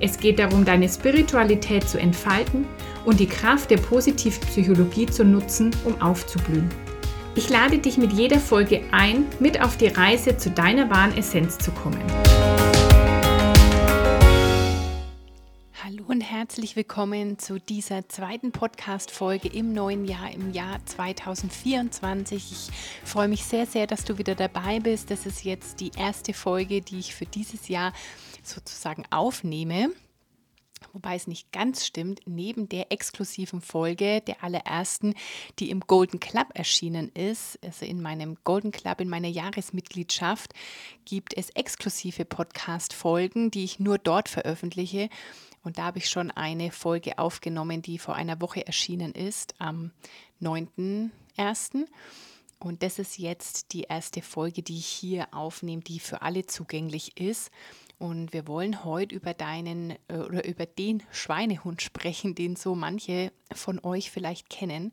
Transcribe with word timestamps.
Es 0.00 0.16
geht 0.16 0.38
darum, 0.38 0.64
deine 0.64 0.88
Spiritualität 0.88 1.88
zu 1.88 1.98
entfalten 1.98 2.68
und 3.04 3.18
die 3.18 3.26
Kraft 3.26 3.68
der 3.72 3.78
Positivpsychologie 3.78 5.06
zu 5.06 5.24
nutzen, 5.24 5.74
um 5.84 6.00
aufzublühen. 6.00 6.68
Ich 7.34 7.48
lade 7.48 7.78
dich 7.78 7.98
mit 7.98 8.12
jeder 8.12 8.38
Folge 8.38 8.84
ein, 8.92 9.26
mit 9.40 9.60
auf 9.60 9.76
die 9.76 9.88
Reise 9.88 10.36
zu 10.36 10.50
deiner 10.50 10.88
wahren 10.88 11.16
Essenz 11.18 11.58
zu 11.58 11.72
kommen. 11.72 12.00
Hallo 15.82 16.04
und 16.06 16.20
herzlich 16.20 16.76
willkommen 16.76 17.40
zu 17.40 17.58
dieser 17.58 18.08
zweiten 18.08 18.52
Podcast-Folge 18.52 19.48
im 19.48 19.72
neuen 19.72 20.04
Jahr, 20.04 20.30
im 20.32 20.52
Jahr 20.52 20.78
2024. 20.84 22.52
Ich 22.52 22.68
freue 23.08 23.26
mich 23.26 23.42
sehr, 23.42 23.66
sehr, 23.66 23.88
dass 23.88 24.04
du 24.04 24.16
wieder 24.16 24.36
dabei 24.36 24.78
bist. 24.78 25.10
Das 25.10 25.26
ist 25.26 25.44
jetzt 25.44 25.80
die 25.80 25.90
erste 25.96 26.34
Folge, 26.34 26.82
die 26.82 27.00
ich 27.00 27.16
für 27.16 27.26
dieses 27.26 27.66
Jahr 27.66 27.92
sozusagen 28.48 29.04
aufnehme. 29.10 29.90
Wobei 30.92 31.16
es 31.16 31.26
nicht 31.26 31.52
ganz 31.52 31.86
stimmt, 31.86 32.20
neben 32.26 32.68
der 32.68 32.92
exklusiven 32.92 33.60
Folge 33.60 34.20
der 34.20 34.42
allerersten, 34.42 35.14
die 35.58 35.70
im 35.70 35.80
Golden 35.80 36.20
Club 36.20 36.48
erschienen 36.54 37.10
ist, 37.10 37.58
also 37.64 37.84
in 37.84 38.00
meinem 38.00 38.36
Golden 38.44 38.70
Club, 38.70 39.00
in 39.00 39.08
meiner 39.08 39.28
Jahresmitgliedschaft, 39.28 40.54
gibt 41.04 41.36
es 41.36 41.50
exklusive 41.50 42.24
Podcast-Folgen, 42.24 43.50
die 43.50 43.64
ich 43.64 43.80
nur 43.80 43.98
dort 43.98 44.28
veröffentliche. 44.28 45.08
Und 45.62 45.78
da 45.78 45.84
habe 45.84 45.98
ich 45.98 46.08
schon 46.08 46.30
eine 46.30 46.70
Folge 46.70 47.18
aufgenommen, 47.18 47.82
die 47.82 47.98
vor 47.98 48.14
einer 48.14 48.40
Woche 48.40 48.66
erschienen 48.66 49.12
ist, 49.12 49.54
am 49.58 49.90
9.1. 50.40 51.86
Und 52.60 52.82
das 52.82 52.98
ist 52.98 53.18
jetzt 53.18 53.72
die 53.72 53.82
erste 53.82 54.22
Folge, 54.22 54.62
die 54.62 54.78
ich 54.78 54.86
hier 54.86 55.28
aufnehme, 55.32 55.82
die 55.82 56.00
für 56.00 56.22
alle 56.22 56.46
zugänglich 56.46 57.20
ist. 57.20 57.50
Und 57.98 58.32
wir 58.32 58.46
wollen 58.46 58.84
heute 58.84 59.14
über 59.14 59.34
deinen 59.34 59.90
äh, 60.08 60.18
oder 60.18 60.46
über 60.46 60.66
den 60.66 61.02
Schweinehund 61.10 61.82
sprechen, 61.82 62.34
den 62.34 62.56
so 62.56 62.74
manche 62.74 63.32
von 63.52 63.80
euch 63.82 64.10
vielleicht 64.10 64.48
kennen. 64.48 64.92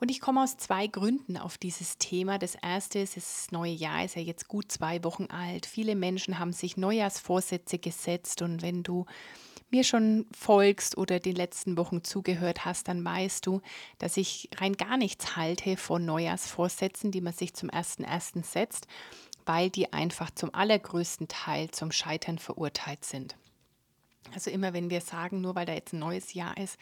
Und 0.00 0.10
ich 0.10 0.20
komme 0.20 0.42
aus 0.42 0.56
zwei 0.56 0.86
Gründen 0.86 1.36
auf 1.36 1.58
dieses 1.58 1.98
Thema. 1.98 2.38
Das 2.38 2.54
erste 2.54 3.00
ist, 3.00 3.16
das 3.16 3.50
neue 3.50 3.72
Jahr 3.72 4.04
ist 4.04 4.14
ja 4.14 4.22
jetzt 4.22 4.46
gut 4.46 4.70
zwei 4.70 5.02
Wochen 5.02 5.26
alt. 5.26 5.66
Viele 5.66 5.96
Menschen 5.96 6.38
haben 6.38 6.52
sich 6.52 6.76
Neujahrsvorsätze 6.76 7.78
gesetzt 7.78 8.42
und 8.42 8.62
wenn 8.62 8.82
du 8.84 9.06
mir 9.70 9.84
schon 9.84 10.26
folgst 10.32 10.96
oder 10.96 11.20
den 11.20 11.34
letzten 11.34 11.76
Wochen 11.76 12.02
zugehört 12.02 12.64
hast, 12.64 12.88
dann 12.88 13.04
weißt 13.04 13.44
du, 13.44 13.60
dass 13.98 14.16
ich 14.16 14.48
rein 14.56 14.74
gar 14.74 14.96
nichts 14.96 15.36
halte 15.36 15.76
von 15.76 16.04
Neujahrsvorsätzen, 16.04 17.10
die 17.10 17.20
man 17.20 17.34
sich 17.34 17.54
zum 17.54 17.68
ersten 17.68 18.42
setzt, 18.42 18.86
weil 19.48 19.70
die 19.70 19.94
einfach 19.94 20.30
zum 20.30 20.54
allergrößten 20.54 21.26
Teil 21.26 21.70
zum 21.70 21.90
Scheitern 21.90 22.38
verurteilt 22.38 23.02
sind. 23.02 23.34
Also 24.34 24.50
immer 24.50 24.74
wenn 24.74 24.90
wir 24.90 25.00
sagen, 25.00 25.40
nur 25.40 25.54
weil 25.54 25.64
da 25.64 25.72
jetzt 25.72 25.94
ein 25.94 26.00
neues 26.00 26.34
Jahr 26.34 26.58
ist, 26.58 26.76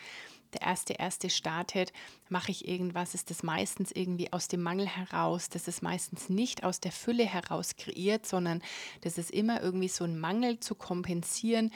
der 0.52 0.62
erste 0.62 0.94
erste 0.94 1.30
startet, 1.30 1.92
mache 2.28 2.50
ich 2.50 2.66
irgendwas, 2.66 3.14
ist 3.14 3.30
das 3.30 3.44
meistens 3.44 3.92
irgendwie 3.92 4.32
aus 4.32 4.48
dem 4.48 4.62
Mangel 4.62 4.86
heraus, 4.88 5.48
das 5.48 5.68
ist 5.68 5.80
meistens 5.80 6.28
nicht 6.28 6.64
aus 6.64 6.80
der 6.80 6.90
Fülle 6.90 7.24
heraus 7.24 7.76
kreiert, 7.76 8.26
sondern 8.26 8.60
das 9.02 9.16
ist 9.16 9.30
immer 9.30 9.62
irgendwie 9.62 9.88
so 9.88 10.02
ein 10.02 10.18
Mangel 10.18 10.58
zu 10.58 10.74
kompensieren, 10.74 11.72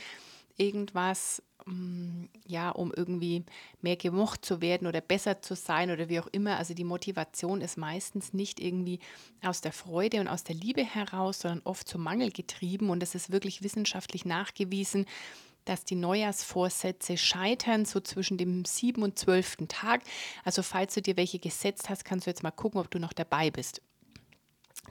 irgendwas, 0.56 1.41
ja, 2.47 2.71
um 2.71 2.93
irgendwie 2.94 3.44
mehr 3.81 3.97
gemocht 3.97 4.44
zu 4.44 4.60
werden 4.60 4.87
oder 4.87 5.00
besser 5.00 5.43
zu 5.43 5.54
sein 5.54 5.91
oder 5.91 6.09
wie 6.09 6.21
auch 6.21 6.26
immer. 6.28 6.56
Also 6.56 6.75
die 6.75 6.84
Motivation 6.84 7.60
ist 7.60 7.76
meistens 7.76 8.32
nicht 8.32 8.60
irgendwie 8.60 8.98
aus 9.43 9.60
der 9.60 9.72
Freude 9.72 10.20
und 10.20 10.28
aus 10.28 10.44
der 10.44 10.54
Liebe 10.54 10.84
heraus, 10.84 11.41
sondern 11.41 11.62
oft 11.65 11.88
zum 11.88 12.03
Mangel 12.03 12.31
getrieben. 12.31 12.91
Und 12.91 13.03
es 13.03 13.15
ist 13.15 13.31
wirklich 13.31 13.62
wissenschaftlich 13.62 14.25
nachgewiesen, 14.25 15.06
dass 15.65 15.84
die 15.84 15.94
Neujahrsvorsätze 15.94 17.16
scheitern, 17.16 17.84
so 17.84 18.00
zwischen 18.00 18.38
dem 18.38 18.65
sieben 18.65 19.03
und 19.03 19.19
zwölften 19.19 19.69
Tag. 19.69 20.03
Also 20.44 20.62
falls 20.62 20.94
du 20.94 21.03
dir 21.03 21.16
welche 21.16 21.38
gesetzt 21.38 21.88
hast, 21.88 22.04
kannst 22.04 22.26
du 22.26 22.31
jetzt 22.31 22.43
mal 22.43 22.50
gucken, 22.50 22.81
ob 22.81 22.91
du 22.91 22.99
noch 22.99 23.12
dabei 23.12 23.50
bist. 23.50 23.82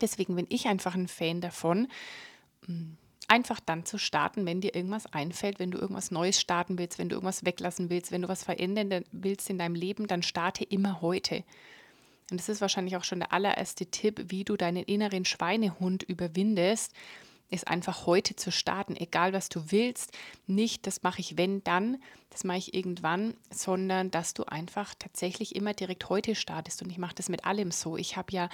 Deswegen 0.01 0.35
bin 0.35 0.45
ich 0.49 0.67
einfach 0.67 0.95
ein 0.95 1.07
Fan 1.07 1.41
davon, 1.41 1.87
mm, 2.67 2.93
einfach 3.27 3.59
dann 3.59 3.85
zu 3.85 3.97
starten, 3.97 4.45
wenn 4.45 4.61
dir 4.61 4.73
irgendwas 4.75 5.05
einfällt, 5.07 5.59
wenn 5.59 5.71
du 5.71 5.77
irgendwas 5.77 6.11
Neues 6.11 6.39
starten 6.39 6.77
willst, 6.77 6.97
wenn 6.97 7.09
du 7.09 7.15
irgendwas 7.15 7.45
weglassen 7.45 7.89
willst, 7.89 8.11
wenn 8.11 8.23
du 8.23 8.27
was 8.27 8.43
verändern 8.43 9.03
willst 9.11 9.49
in 9.49 9.59
deinem 9.59 9.75
Leben, 9.75 10.07
dann 10.07 10.23
starte 10.23 10.63
immer 10.63 11.01
heute. 11.01 11.43
Und 12.31 12.39
das 12.39 12.49
ist 12.49 12.61
wahrscheinlich 12.61 12.95
auch 12.95 13.03
schon 13.03 13.19
der 13.19 13.33
allererste 13.33 13.87
Tipp, 13.87 14.25
wie 14.27 14.43
du 14.43 14.55
deinen 14.55 14.83
inneren 14.83 15.25
Schweinehund 15.25 16.03
überwindest, 16.03 16.93
ist 17.51 17.67
einfach 17.67 18.05
heute 18.05 18.35
zu 18.35 18.51
starten, 18.51 18.95
egal 18.95 19.33
was 19.33 19.49
du 19.49 19.71
willst. 19.71 20.15
Nicht, 20.45 20.85
das 20.85 21.01
mache 21.01 21.19
ich 21.19 21.37
wenn 21.37 21.63
dann, 21.63 21.97
das 22.29 22.43
mache 22.43 22.59
ich 22.59 22.73
irgendwann, 22.75 23.33
sondern 23.49 24.11
dass 24.11 24.35
du 24.35 24.43
einfach 24.43 24.93
tatsächlich 24.97 25.55
immer 25.55 25.73
direkt 25.73 26.09
heute 26.09 26.35
startest. 26.35 26.83
Und 26.83 26.91
ich 26.91 26.99
mache 26.99 27.15
das 27.15 27.29
mit 27.29 27.45
allem 27.45 27.71
so. 27.71 27.97
Ich 27.97 28.17
habe 28.17 28.31
ja 28.31 28.49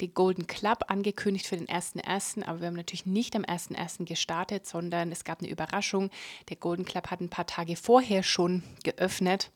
den 0.00 0.14
Golden 0.14 0.46
Club 0.46 0.84
angekündigt 0.88 1.46
für 1.46 1.56
den 1.56 1.66
1.1., 1.66 2.44
aber 2.44 2.60
wir 2.60 2.68
haben 2.68 2.74
natürlich 2.74 3.06
nicht 3.06 3.34
am 3.34 3.42
1.1. 3.42 4.04
gestartet, 4.04 4.66
sondern 4.66 5.10
es 5.10 5.24
gab 5.24 5.40
eine 5.40 5.50
Überraschung. 5.50 6.10
Der 6.48 6.56
Golden 6.56 6.84
Club 6.84 7.10
hat 7.10 7.20
ein 7.20 7.30
paar 7.30 7.46
Tage 7.46 7.76
vorher 7.76 8.22
schon 8.22 8.62
geöffnet. 8.84 9.50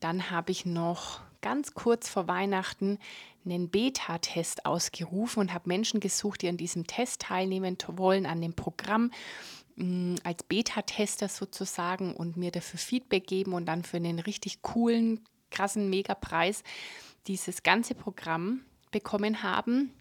Dann 0.00 0.30
habe 0.30 0.52
ich 0.52 0.66
noch 0.66 1.20
ganz 1.40 1.74
kurz 1.74 2.08
vor 2.08 2.28
Weihnachten 2.28 2.98
einen 3.44 3.68
Beta-Test 3.68 4.66
ausgerufen 4.66 5.40
und 5.40 5.54
habe 5.54 5.68
Menschen 5.68 6.00
gesucht, 6.00 6.42
die 6.42 6.48
an 6.48 6.56
diesem 6.56 6.86
Test 6.86 7.22
teilnehmen 7.22 7.76
wollen, 7.88 8.26
an 8.26 8.40
dem 8.40 8.54
Programm 8.54 9.12
mm, 9.76 10.16
als 10.24 10.42
Beta-Tester 10.42 11.28
sozusagen 11.28 12.14
und 12.14 12.36
mir 12.36 12.50
dafür 12.50 12.78
Feedback 12.78 13.26
geben 13.26 13.52
und 13.52 13.66
dann 13.66 13.84
für 13.84 13.98
einen 13.98 14.18
richtig 14.18 14.62
coolen, 14.62 15.20
krassen 15.50 15.88
Megapreis 15.88 16.64
dieses 17.26 17.62
ganze 17.62 17.94
Programm 17.94 18.62
bekommen 18.90 19.42
haben. 19.42 19.92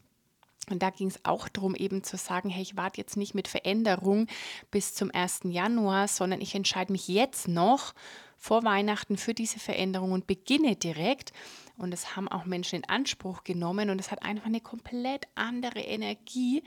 Und 0.69 0.81
da 0.81 0.89
ging 0.89 1.07
es 1.07 1.23
auch 1.23 1.47
darum, 1.47 1.75
eben 1.75 2.03
zu 2.03 2.17
sagen, 2.17 2.49
hey, 2.49 2.63
ich 2.63 2.75
warte 2.75 2.99
jetzt 2.99 3.17
nicht 3.17 3.35
mit 3.35 3.47
Veränderung 3.47 4.27
bis 4.71 4.95
zum 4.95 5.11
1. 5.13 5.41
Januar, 5.43 6.07
sondern 6.07 6.41
ich 6.41 6.55
entscheide 6.55 6.91
mich 6.91 7.07
jetzt 7.07 7.47
noch 7.47 7.93
vor 8.37 8.63
Weihnachten 8.63 9.17
für 9.17 9.33
diese 9.33 9.59
Veränderung 9.59 10.11
und 10.11 10.27
beginne 10.27 10.75
direkt. 10.75 11.33
Und 11.77 11.91
das 11.91 12.15
haben 12.15 12.27
auch 12.27 12.45
Menschen 12.45 12.77
in 12.77 12.89
Anspruch 12.89 13.43
genommen 13.43 13.89
und 13.89 13.99
es 13.99 14.11
hat 14.11 14.23
einfach 14.23 14.45
eine 14.47 14.61
komplett 14.61 15.27
andere 15.35 15.81
Energie, 15.81 16.63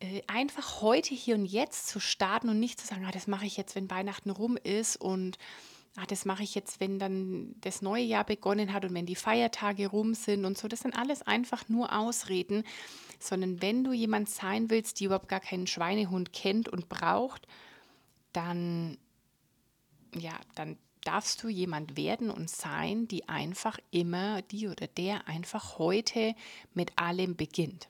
äh, 0.00 0.22
einfach 0.26 0.82
heute 0.82 1.14
hier 1.14 1.34
und 1.34 1.46
jetzt 1.46 1.88
zu 1.88 1.98
starten 1.98 2.48
und 2.48 2.60
nicht 2.60 2.80
zu 2.80 2.86
sagen, 2.86 3.04
ah, 3.06 3.12
das 3.12 3.26
mache 3.26 3.46
ich 3.46 3.56
jetzt, 3.56 3.74
wenn 3.74 3.90
Weihnachten 3.90 4.30
rum 4.30 4.56
ist 4.56 4.96
und 4.96 5.38
ach, 5.96 6.06
das 6.06 6.24
mache 6.24 6.42
ich 6.42 6.54
jetzt, 6.54 6.80
wenn 6.80 6.98
dann 6.98 7.54
das 7.60 7.82
neue 7.82 8.04
Jahr 8.04 8.24
begonnen 8.24 8.72
hat 8.72 8.84
und 8.84 8.94
wenn 8.94 9.06
die 9.06 9.16
Feiertage 9.16 9.88
rum 9.88 10.14
sind 10.14 10.44
und 10.44 10.56
so. 10.56 10.68
Das 10.68 10.80
sind 10.80 10.94
alles 10.94 11.22
einfach 11.22 11.68
nur 11.68 11.96
Ausreden, 11.96 12.64
sondern 13.18 13.62
wenn 13.62 13.82
du 13.82 13.92
jemand 13.92 14.28
sein 14.28 14.70
willst, 14.70 15.00
die 15.00 15.04
überhaupt 15.06 15.28
gar 15.28 15.40
keinen 15.40 15.66
Schweinehund 15.66 16.32
kennt 16.32 16.68
und 16.68 16.88
braucht, 16.88 17.46
dann, 18.32 18.98
ja, 20.14 20.38
dann 20.54 20.76
darfst 21.02 21.42
du 21.42 21.48
jemand 21.48 21.96
werden 21.96 22.30
und 22.30 22.50
sein, 22.50 23.08
die 23.08 23.28
einfach 23.28 23.78
immer, 23.90 24.42
die 24.42 24.68
oder 24.68 24.86
der 24.86 25.28
einfach 25.28 25.78
heute 25.78 26.34
mit 26.74 26.98
allem 26.98 27.36
beginnt. 27.36 27.88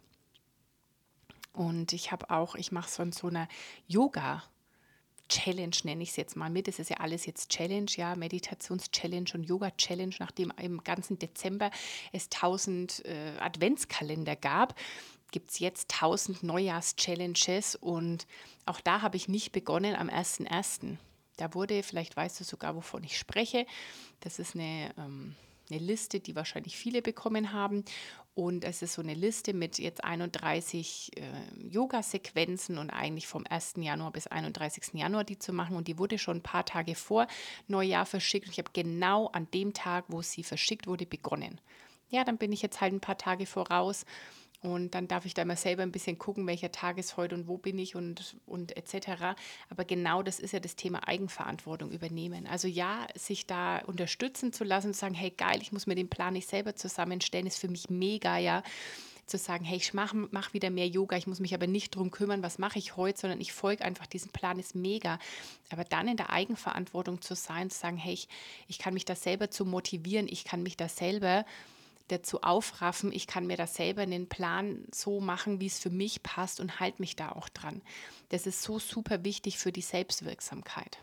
Und 1.52 1.94
ich 1.94 2.12
habe 2.12 2.30
auch, 2.30 2.54
ich 2.54 2.70
mache 2.70 2.90
so 2.90 3.02
in 3.02 3.12
so 3.12 3.28
einer 3.28 3.48
Yoga- 3.88 4.44
Challenge 5.28 5.76
nenne 5.84 6.02
ich 6.02 6.10
es 6.10 6.16
jetzt 6.16 6.36
mal 6.36 6.50
mit. 6.50 6.68
Es 6.68 6.78
ist 6.78 6.90
ja 6.90 6.98
alles 6.98 7.26
jetzt 7.26 7.50
Challenge, 7.50 7.90
ja, 7.96 8.14
Meditations-Challenge 8.14 9.30
und 9.34 9.44
Yoga-Challenge, 9.44 10.14
nachdem 10.18 10.52
im 10.60 10.82
ganzen 10.84 11.18
Dezember 11.18 11.70
es 12.12 12.24
1000 12.24 13.04
äh, 13.04 13.32
Adventskalender 13.40 14.36
gab 14.36 14.74
gibt 15.32 15.50
es 15.50 15.58
jetzt 15.58 15.92
1000 15.92 16.44
Neujahrs-Challenges 16.44 17.76
und 17.76 18.26
auch 18.64 18.80
da 18.80 19.02
habe 19.02 19.16
ich 19.16 19.28
nicht 19.28 19.52
begonnen 19.52 19.94
am 19.94 20.08
1.1. 20.08 20.96
Da 21.36 21.52
wurde, 21.52 21.82
vielleicht 21.82 22.16
weißt 22.16 22.40
du 22.40 22.44
sogar, 22.44 22.74
wovon 22.74 23.04
ich 23.04 23.18
spreche, 23.18 23.66
das 24.20 24.38
ist 24.38 24.54
eine, 24.54 24.94
ähm, 24.96 25.34
eine 25.70 25.78
Liste, 25.78 26.20
die 26.20 26.36
wahrscheinlich 26.36 26.76
viele 26.76 27.02
bekommen 27.02 27.52
haben. 27.52 27.84
Und 28.36 28.64
es 28.64 28.82
ist 28.82 28.92
so 28.92 29.00
eine 29.00 29.14
Liste 29.14 29.54
mit 29.54 29.78
jetzt 29.78 30.04
31 30.04 31.10
äh, 31.16 31.68
Yoga-Sequenzen 31.68 32.76
und 32.76 32.90
eigentlich 32.90 33.26
vom 33.26 33.46
1. 33.48 33.76
Januar 33.78 34.12
bis 34.12 34.26
31. 34.26 34.92
Januar 34.92 35.24
die 35.24 35.38
zu 35.38 35.54
machen. 35.54 35.74
Und 35.74 35.88
die 35.88 35.98
wurde 35.98 36.18
schon 36.18 36.36
ein 36.36 36.42
paar 36.42 36.66
Tage 36.66 36.96
vor 36.96 37.28
Neujahr 37.66 38.04
verschickt. 38.04 38.44
Und 38.44 38.52
ich 38.52 38.58
habe 38.58 38.72
genau 38.74 39.28
an 39.28 39.48
dem 39.54 39.72
Tag, 39.72 40.04
wo 40.08 40.20
sie 40.20 40.42
verschickt 40.42 40.86
wurde, 40.86 41.06
begonnen. 41.06 41.62
Ja, 42.10 42.24
dann 42.24 42.36
bin 42.36 42.52
ich 42.52 42.60
jetzt 42.60 42.82
halt 42.82 42.92
ein 42.92 43.00
paar 43.00 43.16
Tage 43.16 43.46
voraus 43.46 44.04
und 44.62 44.94
dann 44.94 45.08
darf 45.08 45.26
ich 45.26 45.34
da 45.34 45.44
mal 45.44 45.56
selber 45.56 45.82
ein 45.82 45.92
bisschen 45.92 46.18
gucken, 46.18 46.46
welcher 46.46 46.72
Tag 46.72 46.98
ist 46.98 47.16
heute 47.16 47.34
und 47.34 47.46
wo 47.46 47.58
bin 47.58 47.78
ich 47.78 47.94
und, 47.94 48.36
und 48.46 48.76
etc. 48.76 49.36
Aber 49.68 49.84
genau 49.84 50.22
das 50.22 50.40
ist 50.40 50.52
ja 50.52 50.60
das 50.60 50.76
Thema 50.76 51.06
Eigenverantwortung 51.06 51.90
übernehmen. 51.90 52.46
Also 52.46 52.68
ja, 52.68 53.06
sich 53.14 53.46
da 53.46 53.78
unterstützen 53.78 54.52
zu 54.52 54.64
lassen, 54.64 54.94
zu 54.94 55.00
sagen, 55.00 55.14
hey 55.14 55.30
geil, 55.30 55.58
ich 55.60 55.72
muss 55.72 55.86
mir 55.86 55.94
den 55.94 56.08
Plan 56.08 56.32
nicht 56.32 56.48
selber 56.48 56.74
zusammenstellen, 56.74 57.46
ist 57.46 57.58
für 57.58 57.68
mich 57.68 57.90
mega, 57.90 58.38
ja 58.38 58.62
zu 59.26 59.38
sagen, 59.38 59.64
hey, 59.64 59.76
ich 59.76 59.92
mache 59.92 60.28
mach 60.30 60.52
wieder 60.52 60.70
mehr 60.70 60.86
Yoga, 60.86 61.16
ich 61.16 61.26
muss 61.26 61.40
mich 61.40 61.52
aber 61.52 61.66
nicht 61.66 61.94
darum 61.94 62.10
kümmern, 62.12 62.42
was 62.42 62.58
mache 62.58 62.78
ich 62.78 62.96
heute, 62.96 63.20
sondern 63.20 63.40
ich 63.40 63.52
folge 63.52 63.84
einfach 63.84 64.06
diesem 64.06 64.30
Plan, 64.30 64.58
ist 64.58 64.76
mega. 64.76 65.18
Aber 65.70 65.82
dann 65.82 66.06
in 66.06 66.16
der 66.16 66.30
Eigenverantwortung 66.30 67.20
zu 67.20 67.34
sein, 67.34 67.68
zu 67.68 67.78
sagen, 67.78 67.96
hey, 67.96 68.14
ich, 68.14 68.28
ich 68.68 68.78
kann 68.78 68.94
mich 68.94 69.04
da 69.04 69.16
selber 69.16 69.50
zu 69.50 69.64
motivieren, 69.64 70.28
ich 70.28 70.44
kann 70.44 70.62
mich 70.62 70.76
da 70.76 70.88
selber 70.88 71.44
dazu 72.08 72.42
aufraffen, 72.42 73.12
ich 73.12 73.26
kann 73.26 73.46
mir 73.46 73.56
da 73.56 73.66
selber 73.66 74.02
einen 74.02 74.28
Plan 74.28 74.84
so 74.92 75.20
machen, 75.20 75.60
wie 75.60 75.66
es 75.66 75.78
für 75.78 75.90
mich 75.90 76.22
passt 76.22 76.60
und 76.60 76.80
halte 76.80 77.02
mich 77.02 77.16
da 77.16 77.32
auch 77.32 77.48
dran. 77.48 77.82
Das 78.28 78.46
ist 78.46 78.62
so 78.62 78.78
super 78.78 79.24
wichtig 79.24 79.58
für 79.58 79.72
die 79.72 79.82
Selbstwirksamkeit. 79.82 80.98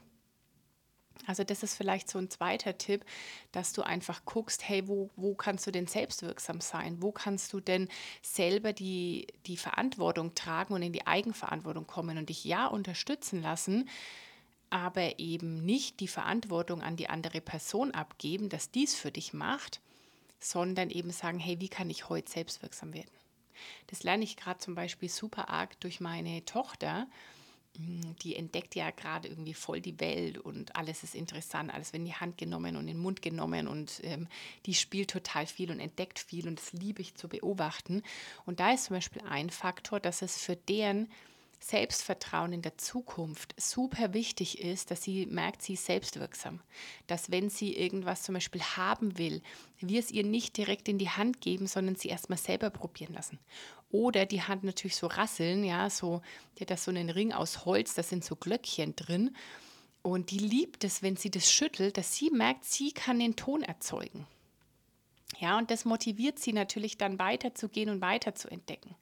Also 1.25 1.43
das 1.43 1.63
ist 1.63 1.75
vielleicht 1.75 2.09
so 2.09 2.19
ein 2.19 2.29
zweiter 2.29 2.77
Tipp, 2.77 3.05
dass 3.51 3.71
du 3.73 3.81
einfach 3.81 4.25
guckst, 4.25 4.67
hey, 4.67 4.87
wo, 4.87 5.09
wo 5.15 5.35
kannst 5.35 5.65
du 5.65 5.71
denn 5.71 5.87
selbstwirksam 5.87 6.59
sein? 6.59 7.01
Wo 7.01 7.11
kannst 7.11 7.53
du 7.53 7.59
denn 7.59 7.87
selber 8.21 8.73
die, 8.73 9.27
die 9.45 9.57
Verantwortung 9.57 10.35
tragen 10.35 10.73
und 10.73 10.81
in 10.81 10.91
die 10.93 11.07
Eigenverantwortung 11.07 11.87
kommen 11.87 12.17
und 12.17 12.29
dich 12.29 12.43
ja 12.43 12.67
unterstützen 12.67 13.41
lassen, 13.41 13.89
aber 14.69 15.19
eben 15.19 15.63
nicht 15.63 15.99
die 15.99 16.07
Verantwortung 16.07 16.81
an 16.81 16.97
die 16.97 17.09
andere 17.09 17.41
Person 17.41 17.91
abgeben, 17.91 18.49
dass 18.49 18.71
dies 18.71 18.95
für 18.95 19.11
dich 19.11 19.31
macht, 19.31 19.81
sondern 20.43 20.89
eben 20.89 21.11
sagen, 21.11 21.39
hey, 21.39 21.59
wie 21.59 21.69
kann 21.69 21.89
ich 21.89 22.09
heute 22.09 22.31
selbstwirksam 22.31 22.93
werden? 22.93 23.11
Das 23.87 24.03
lerne 24.03 24.23
ich 24.23 24.35
gerade 24.35 24.59
zum 24.59 24.75
Beispiel 24.75 25.09
super 25.09 25.49
arg 25.49 25.79
durch 25.79 25.99
meine 25.99 26.43
Tochter. 26.45 27.07
Mm, 27.77 28.01
die 28.21 28.35
entdeckt 28.35 28.75
ja 28.75 28.91
gerade 28.91 29.27
irgendwie 29.27 29.53
voll 29.53 29.81
die 29.81 29.99
Welt 29.99 30.37
und 30.37 30.75
alles 30.75 31.03
ist 31.03 31.15
interessant, 31.15 31.73
alles 31.73 31.93
wird 31.93 32.01
in 32.01 32.05
die 32.05 32.13
Hand 32.13 32.37
genommen 32.37 32.75
und 32.75 32.81
in 32.81 32.95
den 32.95 32.99
Mund 32.99 33.21
genommen 33.21 33.67
und 33.67 34.01
ähm, 34.03 34.27
die 34.65 34.73
spielt 34.73 35.09
total 35.09 35.47
viel 35.47 35.71
und 35.71 35.79
entdeckt 35.79 36.19
viel 36.19 36.47
und 36.47 36.59
das 36.59 36.73
liebe 36.73 37.01
ich 37.01 37.15
zu 37.15 37.27
beobachten. 37.27 38.03
Und 38.45 38.59
da 38.59 38.71
ist 38.73 38.85
zum 38.85 38.97
Beispiel 38.97 39.23
ein 39.27 39.49
Faktor, 39.49 39.99
dass 39.99 40.21
es 40.21 40.37
für 40.37 40.55
deren 40.55 41.09
Selbstvertrauen 41.63 42.51
in 42.51 42.61
der 42.61 42.77
Zukunft 42.77 43.55
super 43.57 44.13
wichtig 44.13 44.59
ist, 44.59 44.91
dass 44.91 45.01
sie 45.01 45.25
merkt, 45.27 45.61
sie 45.61 45.73
ist 45.73 45.85
selbstwirksam. 45.85 46.59
Dass 47.07 47.31
wenn 47.31 47.49
sie 47.49 47.73
irgendwas 47.75 48.23
zum 48.23 48.33
Beispiel 48.33 48.61
haben 48.61 49.17
will, 49.17 49.41
wir 49.79 49.99
es 49.99 50.11
ihr 50.11 50.25
nicht 50.25 50.57
direkt 50.57 50.89
in 50.89 50.97
die 50.97 51.09
Hand 51.09 51.39
geben, 51.39 51.67
sondern 51.67 51.95
sie 51.95 52.09
erstmal 52.09 52.37
selber 52.37 52.69
probieren 52.69 53.13
lassen. 53.13 53.39
Oder 53.91 54.25
die 54.25 54.41
Hand 54.41 54.65
natürlich 54.65 54.97
so 54.97 55.07
rasseln, 55.07 55.63
ja, 55.63 55.89
so, 55.89 56.21
die 56.57 56.61
hat 56.61 56.71
das 56.71 56.83
so 56.83 56.91
einen 56.91 57.09
Ring 57.09 57.31
aus 57.31 57.63
Holz, 57.63 57.93
da 57.93 58.03
sind 58.03 58.25
so 58.25 58.35
Glöckchen 58.35 58.95
drin. 58.97 59.33
Und 60.01 60.31
die 60.31 60.39
liebt 60.39 60.83
es, 60.83 61.01
wenn 61.01 61.15
sie 61.15 61.31
das 61.31 61.49
schüttelt, 61.49 61.97
dass 61.97 62.13
sie 62.13 62.29
merkt, 62.29 62.65
sie 62.65 62.91
kann 62.91 63.19
den 63.19 63.37
Ton 63.37 63.63
erzeugen. 63.63 64.27
Ja, 65.39 65.57
und 65.57 65.71
das 65.71 65.85
motiviert 65.85 66.39
sie 66.39 66.51
natürlich 66.51 66.97
dann 66.97 67.19
weiterzugehen 67.19 67.89
und 67.89 68.01
weiter 68.01 68.35
zu 68.35 68.49
entdecken. 68.49 68.95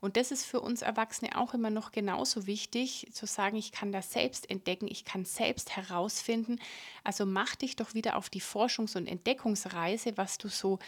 Und 0.00 0.16
das 0.16 0.30
ist 0.30 0.44
für 0.44 0.60
uns 0.60 0.82
Erwachsene 0.82 1.36
auch 1.36 1.54
immer 1.54 1.70
noch 1.70 1.90
genauso 1.90 2.46
wichtig, 2.46 3.08
zu 3.12 3.26
sagen, 3.26 3.56
ich 3.56 3.72
kann 3.72 3.90
das 3.90 4.12
selbst 4.12 4.48
entdecken, 4.48 4.86
ich 4.86 5.04
kann 5.04 5.24
selbst 5.24 5.76
herausfinden. 5.76 6.60
Also 7.02 7.26
mach 7.26 7.56
dich 7.56 7.74
doch 7.74 7.94
wieder 7.94 8.16
auf 8.16 8.30
die 8.30 8.40
Forschungs- 8.40 8.96
und 8.96 9.08
Entdeckungsreise, 9.08 10.16
was 10.16 10.38
du 10.38 10.48
so 10.48 10.78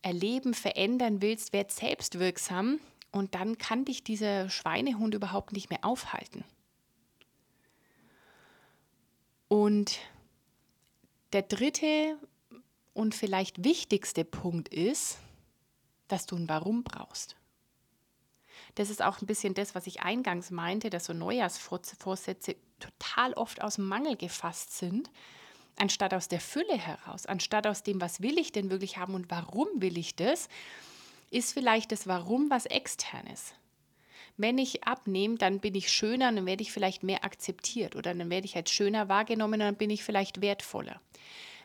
erleben, 0.00 0.54
verändern 0.54 1.20
willst, 1.20 1.52
werd 1.52 1.72
selbstwirksam 1.72 2.80
und 3.10 3.34
dann 3.34 3.58
kann 3.58 3.84
dich 3.84 4.04
dieser 4.04 4.48
Schweinehund 4.48 5.14
überhaupt 5.14 5.52
nicht 5.52 5.68
mehr 5.68 5.84
aufhalten. 5.84 6.44
Und 9.48 9.98
der 11.32 11.42
dritte 11.42 12.18
und 12.94 13.14
vielleicht 13.14 13.64
wichtigste 13.64 14.24
Punkt 14.24 14.68
ist, 14.68 15.18
dass 16.06 16.26
du 16.26 16.36
ein 16.36 16.48
Warum 16.48 16.84
brauchst. 16.84 17.37
Das 18.78 18.90
ist 18.90 19.02
auch 19.02 19.20
ein 19.20 19.26
bisschen 19.26 19.54
das, 19.54 19.74
was 19.74 19.88
ich 19.88 20.02
eingangs 20.02 20.52
meinte, 20.52 20.88
dass 20.88 21.06
so 21.06 21.12
Neujahrsvorsätze 21.12 22.54
total 22.78 23.32
oft 23.32 23.60
aus 23.60 23.76
Mangel 23.76 24.14
gefasst 24.14 24.78
sind, 24.78 25.10
anstatt 25.80 26.14
aus 26.14 26.28
der 26.28 26.38
Fülle 26.38 26.78
heraus, 26.78 27.26
anstatt 27.26 27.66
aus 27.66 27.82
dem, 27.82 28.00
was 28.00 28.22
will 28.22 28.38
ich 28.38 28.52
denn 28.52 28.70
wirklich 28.70 28.96
haben 28.96 29.16
und 29.16 29.32
warum 29.32 29.66
will 29.74 29.98
ich 29.98 30.14
das, 30.14 30.48
ist 31.32 31.54
vielleicht 31.54 31.90
das 31.90 32.06
Warum 32.06 32.50
was 32.50 32.66
externes. 32.66 33.52
Wenn 34.36 34.58
ich 34.58 34.84
abnehme, 34.84 35.38
dann 35.38 35.58
bin 35.58 35.74
ich 35.74 35.90
schöner, 35.90 36.30
dann 36.30 36.46
werde 36.46 36.62
ich 36.62 36.70
vielleicht 36.70 37.02
mehr 37.02 37.24
akzeptiert 37.24 37.96
oder 37.96 38.14
dann 38.14 38.30
werde 38.30 38.44
ich 38.44 38.54
als 38.54 38.70
schöner 38.70 39.08
wahrgenommen, 39.08 39.58
dann 39.58 39.74
bin 39.74 39.90
ich 39.90 40.04
vielleicht 40.04 40.40
wertvoller 40.40 41.00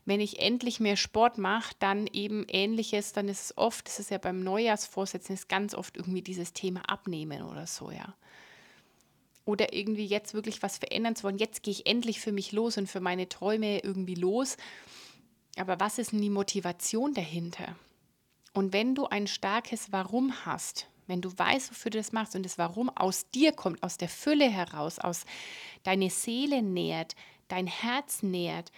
wenn 0.05 0.19
ich 0.19 0.39
endlich 0.39 0.79
mehr 0.79 0.97
Sport 0.97 1.37
mache, 1.37 1.73
dann 1.79 2.07
eben 2.07 2.45
ähnliches, 2.47 3.13
dann 3.13 3.29
ist 3.29 3.45
es 3.45 3.57
oft, 3.57 3.87
das 3.87 3.99
ist 3.99 4.11
ja 4.11 4.17
beim 4.17 4.43
Neujahrsvorsätzen, 4.43 5.33
ist 5.33 5.47
ganz 5.47 5.73
oft 5.73 5.95
irgendwie 5.95 6.21
dieses 6.21 6.53
Thema 6.53 6.81
Abnehmen 6.89 7.43
oder 7.43 7.67
so, 7.67 7.89
ja. 7.91 8.13
Oder 9.45 9.73
irgendwie 9.73 10.05
jetzt 10.05 10.33
wirklich 10.33 10.61
was 10.63 10.77
verändern 10.77 11.15
zu 11.15 11.23
wollen. 11.23 11.37
Jetzt 11.37 11.63
gehe 11.63 11.73
ich 11.73 11.85
endlich 11.85 12.19
für 12.21 12.31
mich 12.31 12.53
los 12.53 12.77
und 12.77 12.87
für 12.87 13.01
meine 13.01 13.27
Träume 13.27 13.79
irgendwie 13.79 14.15
los. 14.15 14.55
Aber 15.57 15.79
was 15.79 15.97
ist 15.97 16.13
denn 16.13 16.21
die 16.21 16.29
Motivation 16.29 17.13
dahinter? 17.13 17.75
Und 18.53 18.71
wenn 18.71 18.95
du 18.95 19.07
ein 19.07 19.27
starkes 19.27 19.91
Warum 19.91 20.45
hast, 20.45 20.87
wenn 21.07 21.21
du 21.21 21.37
weißt, 21.37 21.71
wofür 21.71 21.91
du 21.91 21.97
das 21.97 22.13
machst 22.13 22.35
und 22.35 22.43
das 22.43 22.57
Warum 22.57 22.89
aus 22.89 23.29
dir 23.31 23.51
kommt, 23.51 23.83
aus 23.83 23.97
der 23.97 24.09
Fülle 24.09 24.49
heraus, 24.49 24.99
aus 24.99 25.25
deine 25.83 26.09
Seele 26.09 26.61
nährt, 26.61 27.15
dein 27.49 27.67
Herz 27.67 28.23
nährt, 28.23 28.71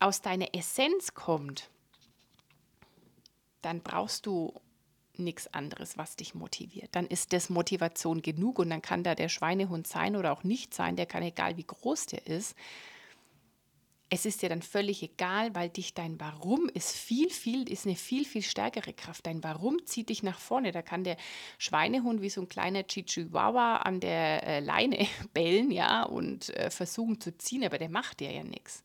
aus 0.00 0.22
deiner 0.22 0.54
Essenz 0.54 1.14
kommt, 1.14 1.70
dann 3.62 3.82
brauchst 3.82 4.26
du 4.26 4.54
nichts 5.18 5.52
anderes, 5.52 5.98
was 5.98 6.16
dich 6.16 6.34
motiviert. 6.34 6.88
Dann 6.92 7.06
ist 7.06 7.32
das 7.32 7.50
Motivation 7.50 8.22
genug 8.22 8.58
und 8.58 8.70
dann 8.70 8.82
kann 8.82 9.04
da 9.04 9.14
der 9.14 9.28
Schweinehund 9.28 9.86
sein 9.86 10.16
oder 10.16 10.32
auch 10.32 10.44
nicht 10.44 10.74
sein, 10.74 10.96
der 10.96 11.06
kann 11.06 11.22
egal 11.22 11.56
wie 11.58 11.66
groß 11.66 12.06
der 12.06 12.26
ist. 12.26 12.56
Es 14.12 14.26
ist 14.26 14.42
dir 14.42 14.48
dann 14.48 14.62
völlig 14.62 15.04
egal, 15.04 15.54
weil 15.54 15.68
dich 15.68 15.94
dein 15.94 16.18
Warum 16.18 16.68
ist 16.68 16.96
viel, 16.96 17.30
viel, 17.30 17.70
ist 17.70 17.86
eine 17.86 17.94
viel, 17.94 18.24
viel 18.24 18.42
stärkere 18.42 18.92
Kraft. 18.92 19.24
Dein 19.26 19.44
Warum 19.44 19.86
zieht 19.86 20.08
dich 20.08 20.24
nach 20.24 20.40
vorne. 20.40 20.72
Da 20.72 20.82
kann 20.82 21.04
der 21.04 21.16
Schweinehund 21.58 22.20
wie 22.20 22.30
so 22.30 22.40
ein 22.40 22.48
kleiner 22.48 22.84
Chihuahua 22.84 23.76
an 23.76 24.00
der 24.00 24.44
äh, 24.44 24.60
Leine 24.60 25.06
bellen, 25.32 25.70
ja, 25.70 26.02
und 26.02 26.48
äh, 26.56 26.70
versuchen 26.70 27.20
zu 27.20 27.38
ziehen, 27.38 27.62
aber 27.62 27.78
der 27.78 27.88
macht 27.88 28.18
dir 28.18 28.32
ja 28.32 28.42
nichts. 28.42 28.82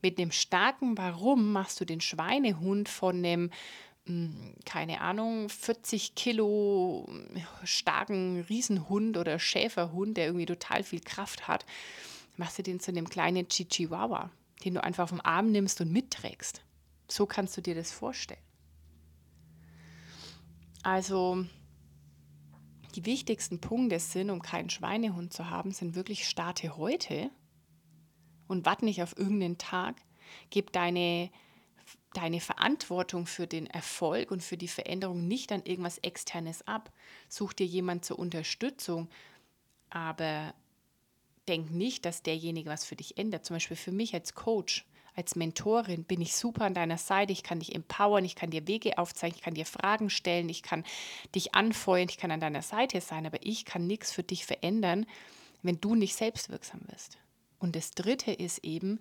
Mit 0.00 0.18
dem 0.18 0.30
starken 0.30 0.96
Warum 0.96 1.52
machst 1.52 1.80
du 1.80 1.84
den 1.84 2.00
Schweinehund 2.00 2.88
von 2.88 3.16
einem 3.16 3.50
hm, 4.06 4.54
keine 4.64 5.00
Ahnung, 5.00 5.48
40 5.48 6.14
Kilo 6.14 7.08
starken 7.62 8.40
Riesenhund 8.48 9.16
oder 9.16 9.38
Schäferhund, 9.38 10.16
der 10.16 10.26
irgendwie 10.26 10.46
total 10.46 10.82
viel 10.82 11.00
Kraft 11.00 11.46
hat, 11.46 11.64
machst 12.36 12.58
du 12.58 12.62
den 12.62 12.80
zu 12.80 12.90
einem 12.90 13.08
kleinen 13.08 13.48
Chihuahua, 13.48 14.30
den 14.64 14.74
du 14.74 14.82
einfach 14.82 15.04
auf 15.04 15.10
den 15.10 15.20
Arm 15.20 15.52
nimmst 15.52 15.80
und 15.80 15.92
mitträgst. 15.92 16.62
So 17.08 17.26
kannst 17.26 17.56
du 17.56 17.60
dir 17.60 17.74
das 17.74 17.92
vorstellen. 17.92 18.40
Also 20.82 21.44
die 22.96 23.06
wichtigsten 23.06 23.60
Punkte 23.60 24.00
sind, 24.00 24.30
um 24.30 24.42
keinen 24.42 24.68
Schweinehund 24.68 25.32
zu 25.32 25.48
haben, 25.48 25.70
sind 25.70 25.94
wirklich 25.94 26.28
starte 26.28 26.76
heute 26.76 27.30
und 28.52 28.66
warte 28.66 28.84
nicht 28.84 29.02
auf 29.02 29.16
irgendeinen 29.18 29.58
Tag. 29.58 29.96
Gib 30.50 30.72
deine, 30.72 31.30
deine 32.12 32.40
Verantwortung 32.40 33.26
für 33.26 33.46
den 33.46 33.66
Erfolg 33.66 34.30
und 34.30 34.42
für 34.42 34.56
die 34.56 34.68
Veränderung 34.68 35.26
nicht 35.26 35.50
an 35.50 35.64
irgendwas 35.64 35.98
Externes 35.98 36.66
ab. 36.68 36.92
Such 37.28 37.54
dir 37.54 37.66
jemand 37.66 38.04
zur 38.04 38.18
Unterstützung, 38.18 39.08
aber 39.90 40.54
denk 41.48 41.70
nicht, 41.70 42.04
dass 42.04 42.22
derjenige 42.22 42.70
was 42.70 42.84
für 42.84 42.96
dich 42.96 43.18
ändert. 43.18 43.44
Zum 43.44 43.56
Beispiel 43.56 43.76
für 43.76 43.92
mich 43.92 44.14
als 44.14 44.34
Coach, 44.34 44.86
als 45.14 45.36
Mentorin 45.36 46.04
bin 46.04 46.20
ich 46.20 46.34
super 46.34 46.64
an 46.64 46.74
deiner 46.74 46.98
Seite. 46.98 47.32
Ich 47.32 47.42
kann 47.42 47.58
dich 47.58 47.74
empowern, 47.74 48.24
ich 48.24 48.36
kann 48.36 48.50
dir 48.50 48.66
Wege 48.66 48.98
aufzeigen, 48.98 49.36
ich 49.36 49.42
kann 49.42 49.54
dir 49.54 49.66
Fragen 49.66 50.08
stellen, 50.08 50.48
ich 50.48 50.62
kann 50.62 50.84
dich 51.34 51.54
anfeuern, 51.54 52.08
ich 52.08 52.16
kann 52.16 52.30
an 52.30 52.40
deiner 52.40 52.62
Seite 52.62 53.00
sein, 53.00 53.26
aber 53.26 53.38
ich 53.42 53.64
kann 53.64 53.86
nichts 53.86 54.12
für 54.12 54.22
dich 54.22 54.46
verändern, 54.46 55.06
wenn 55.62 55.80
du 55.80 55.94
nicht 55.94 56.14
selbstwirksam 56.14 56.80
bist. 56.90 57.18
Und 57.62 57.76
das 57.76 57.92
Dritte 57.92 58.32
ist 58.32 58.64
eben, 58.64 58.98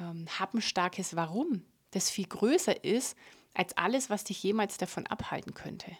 ähm, 0.00 0.26
hab 0.38 0.52
ein 0.54 0.60
starkes 0.60 1.16
Warum. 1.16 1.62
das 1.92 2.10
viel 2.10 2.26
größer 2.26 2.84
ist 2.84 3.16
als 3.54 3.74
alles, 3.78 4.10
was 4.10 4.24
dich 4.24 4.42
jemals 4.42 4.76
davon 4.76 5.06
abhalten 5.06 5.54
könnte. 5.54 5.96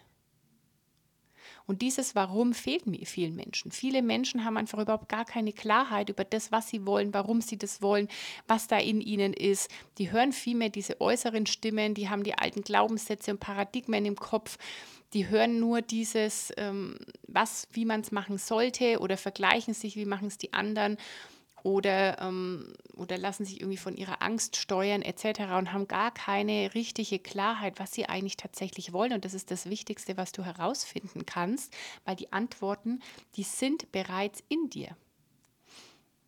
Und 1.65 1.81
dieses 1.81 2.13
Warum 2.13 2.53
fehlt 2.53 2.85
mir 2.85 3.03
vielen 3.07 3.35
Menschen. 3.35 3.71
Viele 3.71 4.03
Menschen 4.03 4.45
haben 4.45 4.57
einfach 4.57 4.79
überhaupt 4.79 5.09
gar 5.09 5.25
keine 5.25 5.53
Klarheit 5.53 6.09
über 6.09 6.23
das, 6.23 6.51
was 6.51 6.69
sie 6.69 6.85
wollen, 6.85 7.13
warum 7.15 7.41
sie 7.41 7.57
das 7.57 7.81
wollen, 7.81 8.09
was 8.47 8.67
da 8.67 8.77
in 8.77 9.01
ihnen 9.01 9.33
ist. 9.33 9.71
Die 9.97 10.11
hören 10.11 10.33
vielmehr 10.33 10.69
diese 10.69 11.01
äußeren 11.01 11.47
Stimmen, 11.47 11.95
die 11.95 12.09
haben 12.09 12.23
die 12.23 12.37
alten 12.37 12.61
Glaubenssätze 12.61 13.31
und 13.31 13.39
Paradigmen 13.39 14.05
im 14.05 14.17
Kopf. 14.17 14.59
Die 15.13 15.29
hören 15.29 15.59
nur 15.59 15.81
dieses, 15.81 16.53
ähm, 16.57 16.99
was, 17.23 17.67
wie 17.71 17.85
man 17.85 18.01
es 18.01 18.11
machen 18.11 18.37
sollte 18.37 18.99
oder 18.99 19.17
vergleichen 19.17 19.73
sich, 19.73 19.95
wie 19.95 20.05
machen 20.05 20.27
es 20.27 20.37
die 20.37 20.53
anderen 20.53 20.97
oder, 21.63 22.21
ähm, 22.21 22.73
oder 22.95 23.17
lassen 23.17 23.45
sich 23.45 23.59
irgendwie 23.59 23.77
von 23.77 23.95
ihrer 23.95 24.21
Angst 24.21 24.55
steuern 24.55 25.01
etc. 25.01 25.39
und 25.57 25.73
haben 25.73 25.87
gar 25.87 26.11
keine 26.11 26.73
richtige 26.73 27.19
Klarheit, 27.19 27.79
was 27.79 27.91
sie 27.91 28.07
eigentlich 28.07 28.37
tatsächlich 28.37 28.93
wollen. 28.93 29.13
Und 29.13 29.25
das 29.25 29.33
ist 29.33 29.51
das 29.51 29.69
Wichtigste, 29.69 30.17
was 30.17 30.31
du 30.31 30.43
herausfinden 30.43 31.25
kannst, 31.25 31.75
weil 32.05 32.15
die 32.15 32.31
Antworten, 32.31 33.01
die 33.35 33.43
sind 33.43 33.91
bereits 33.91 34.43
in 34.49 34.69
dir. 34.69 34.95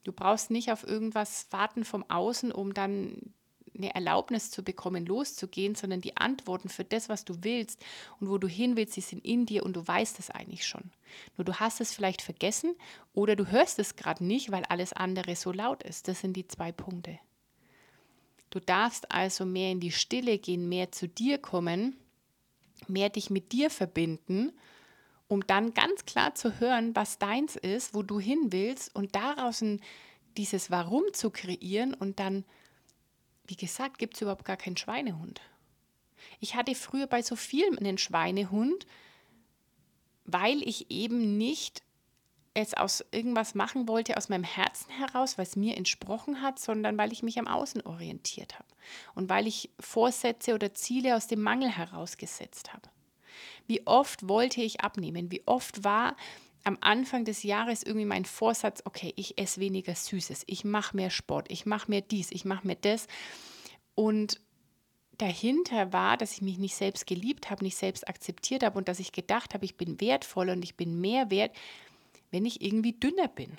Du 0.04 0.12
brauchst 0.12 0.50
nicht 0.50 0.72
auf 0.72 0.86
irgendwas 0.86 1.48
warten 1.52 1.84
vom 1.84 2.10
Außen, 2.10 2.52
um 2.52 2.74
dann 2.74 3.34
eine 3.80 3.96
Erlaubnis 3.96 4.52
zu 4.52 4.64
bekommen, 4.64 5.06
loszugehen, 5.06 5.76
sondern 5.76 6.02
die 6.02 6.18
Antworten 6.18 6.70
für 6.70 6.84
das, 6.84 7.10
was 7.10 7.26
du 7.26 7.44
willst 7.44 7.84
und 8.20 8.30
wo 8.30 8.38
du 8.38 8.48
hin 8.48 8.78
willst, 8.78 8.96
die 8.96 9.02
sind 9.02 9.26
in 9.26 9.46
dir 9.46 9.64
und 9.64 9.76
du 9.76 9.88
weißt 9.88 10.20
es 10.20 10.30
eigentlich 10.30 10.68
schon. 10.68 10.92
Nur 11.38 11.46
du 11.46 11.56
hast 11.56 11.82
es 11.82 11.94
vielleicht 11.94 12.22
vergessen 12.22 12.76
oder 13.14 13.36
du 13.36 13.48
hörst 13.48 13.80
es 13.80 13.96
gerade 13.96 14.24
nicht, 14.24 14.52
weil 14.52 14.64
alles 14.66 14.94
andere 14.94 15.36
so 15.36 15.52
laut 15.52 15.82
ist. 15.84 16.08
Das 16.08 16.22
sind 16.22 16.34
die 16.34 16.48
zwei 16.48 16.72
Punkte. 16.72 17.20
Du 18.50 18.60
darfst 18.60 19.12
also 19.12 19.46
mehr 19.46 19.72
in 19.72 19.80
die 19.80 19.92
Stille 19.92 20.38
gehen, 20.38 20.70
mehr 20.70 20.92
zu 20.92 21.08
dir 21.08 21.38
kommen, 21.38 21.96
mehr 22.88 23.10
dich 23.10 23.30
mit 23.30 23.52
dir 23.52 23.70
verbinden, 23.70 24.52
um 25.28 25.46
dann 25.46 25.74
ganz 25.74 26.06
klar 26.06 26.34
zu 26.34 26.60
hören, 26.60 26.96
was 26.96 27.20
deins 27.20 27.56
ist, 27.56 27.94
wo 27.94 28.02
du 28.02 28.20
hin 28.20 28.52
willst 28.52 28.96
und 28.96 29.16
daraus 29.16 29.62
ein, 29.62 29.82
dieses 30.38 30.72
Warum 30.72 31.04
zu 31.14 31.30
kreieren 31.30 31.94
und 31.94 32.20
dann 32.20 32.46
wie 33.50 33.56
gesagt, 33.56 33.98
gibt 33.98 34.16
es 34.16 34.22
überhaupt 34.22 34.46
gar 34.46 34.58
keinen 34.58 34.78
Schweinehund. 34.78 35.42
Ich 36.40 36.56
hatte 36.56 36.76
früher 36.76 37.08
bei 37.08 37.22
so 37.22 37.36
vielen 37.36 37.78
einen 37.78 37.98
Schweinehund, 37.98 38.86
weil 40.26 40.62
ich 40.62 40.92
eben 40.92 41.38
nicht 41.38 41.82
es 42.54 42.74
aus 42.74 43.04
irgendwas 43.12 43.56
machen 43.56 43.88
wollte 43.88 44.18
aus 44.18 44.30
meinem 44.30 44.44
Herzen 44.44 44.92
heraus, 44.92 45.38
was 45.38 45.56
mir 45.56 45.78
entsprochen 45.78 46.42
hat, 46.42 46.60
sondern 46.60 46.98
weil 46.98 47.12
ich 47.12 47.24
mich 47.24 47.40
am 47.40 47.48
Außen 47.48 47.86
orientiert 47.86 48.56
habe 48.56 48.68
und 49.16 49.30
weil 49.30 49.48
ich 49.48 49.70
Vorsätze 49.80 50.54
oder 50.54 50.74
Ziele 50.74 51.16
aus 51.16 51.28
dem 51.28 51.42
Mangel 51.42 51.70
herausgesetzt 51.70 52.74
habe. 52.74 52.90
Wie 53.68 53.86
oft 53.88 54.28
wollte 54.28 54.62
ich 54.62 54.82
abnehmen? 54.82 55.32
Wie 55.32 55.46
oft 55.46 55.84
war 55.84 56.16
am 56.64 56.78
Anfang 56.82 57.26
des 57.26 57.44
Jahres 57.44 57.84
irgendwie 57.84 58.06
mein 58.06 58.26
Vorsatz, 58.26 58.82
okay, 58.86 59.14
ich 59.16 59.38
esse 59.38 59.60
weniger 59.60 59.96
Süßes, 59.96 60.44
ich 60.48 60.64
mache 60.64 60.96
mehr 60.96 61.10
Sport, 61.10 61.52
ich 61.52 61.66
mache 61.66 61.90
mehr 61.90 62.02
dies, 62.02 62.32
ich 62.32 62.46
mache 62.46 62.68
mehr 62.68 62.78
das. 62.80 63.08
Und 63.96 64.40
dahinter 65.18 65.94
war, 65.94 66.18
dass 66.18 66.34
ich 66.34 66.42
mich 66.42 66.58
nicht 66.58 66.76
selbst 66.76 67.08
geliebt 67.08 67.50
habe, 67.50 67.64
nicht 67.64 67.78
selbst 67.78 68.08
akzeptiert 68.08 68.64
habe 68.64 68.78
und 68.78 68.88
dass 68.88 69.00
ich 69.00 69.12
gedacht 69.12 69.54
habe, 69.54 69.66
ich 69.66 69.78
bin 69.78 70.00
wertvoll 70.00 70.50
und 70.50 70.64
ich 70.64 70.76
bin 70.76 71.00
mehr 71.00 71.30
wert, 71.30 71.56
wenn 72.32 72.46
ich 72.46 72.62
irgendwie 72.62 72.94
dünner 72.94 73.28
bin. 73.28 73.58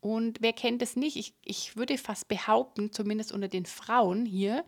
Und 0.00 0.40
wer 0.40 0.52
kennt 0.52 0.82
es 0.82 0.96
nicht? 0.96 1.16
Ich, 1.16 1.34
ich 1.44 1.76
würde 1.76 1.96
fast 1.96 2.28
behaupten, 2.28 2.92
zumindest 2.92 3.32
unter 3.32 3.48
den 3.48 3.66
Frauen 3.66 4.26
hier, 4.26 4.64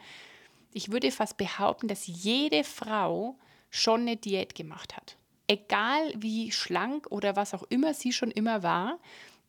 ich 0.73 0.91
würde 0.91 1.11
fast 1.11 1.37
behaupten, 1.37 1.87
dass 1.87 2.07
jede 2.07 2.65
Frau 2.65 3.39
schon 3.71 4.03
eine 4.03 4.17
Diät 4.17 4.55
gemacht 4.55 4.97
hat 4.97 5.17
egal 5.47 6.13
wie 6.17 6.53
schlank 6.53 7.07
oder 7.11 7.37
was 7.37 7.55
auch 7.55 7.65
immer 7.69 7.95
sie 7.95 8.13
schon 8.13 8.31
immer 8.31 8.63
war, 8.63 8.99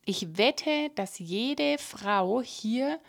ich 0.04 0.38
wette, 0.38 0.90
dass 0.94 1.18
jede 1.18 1.78
Frau 1.78 2.40
hier 2.40 3.00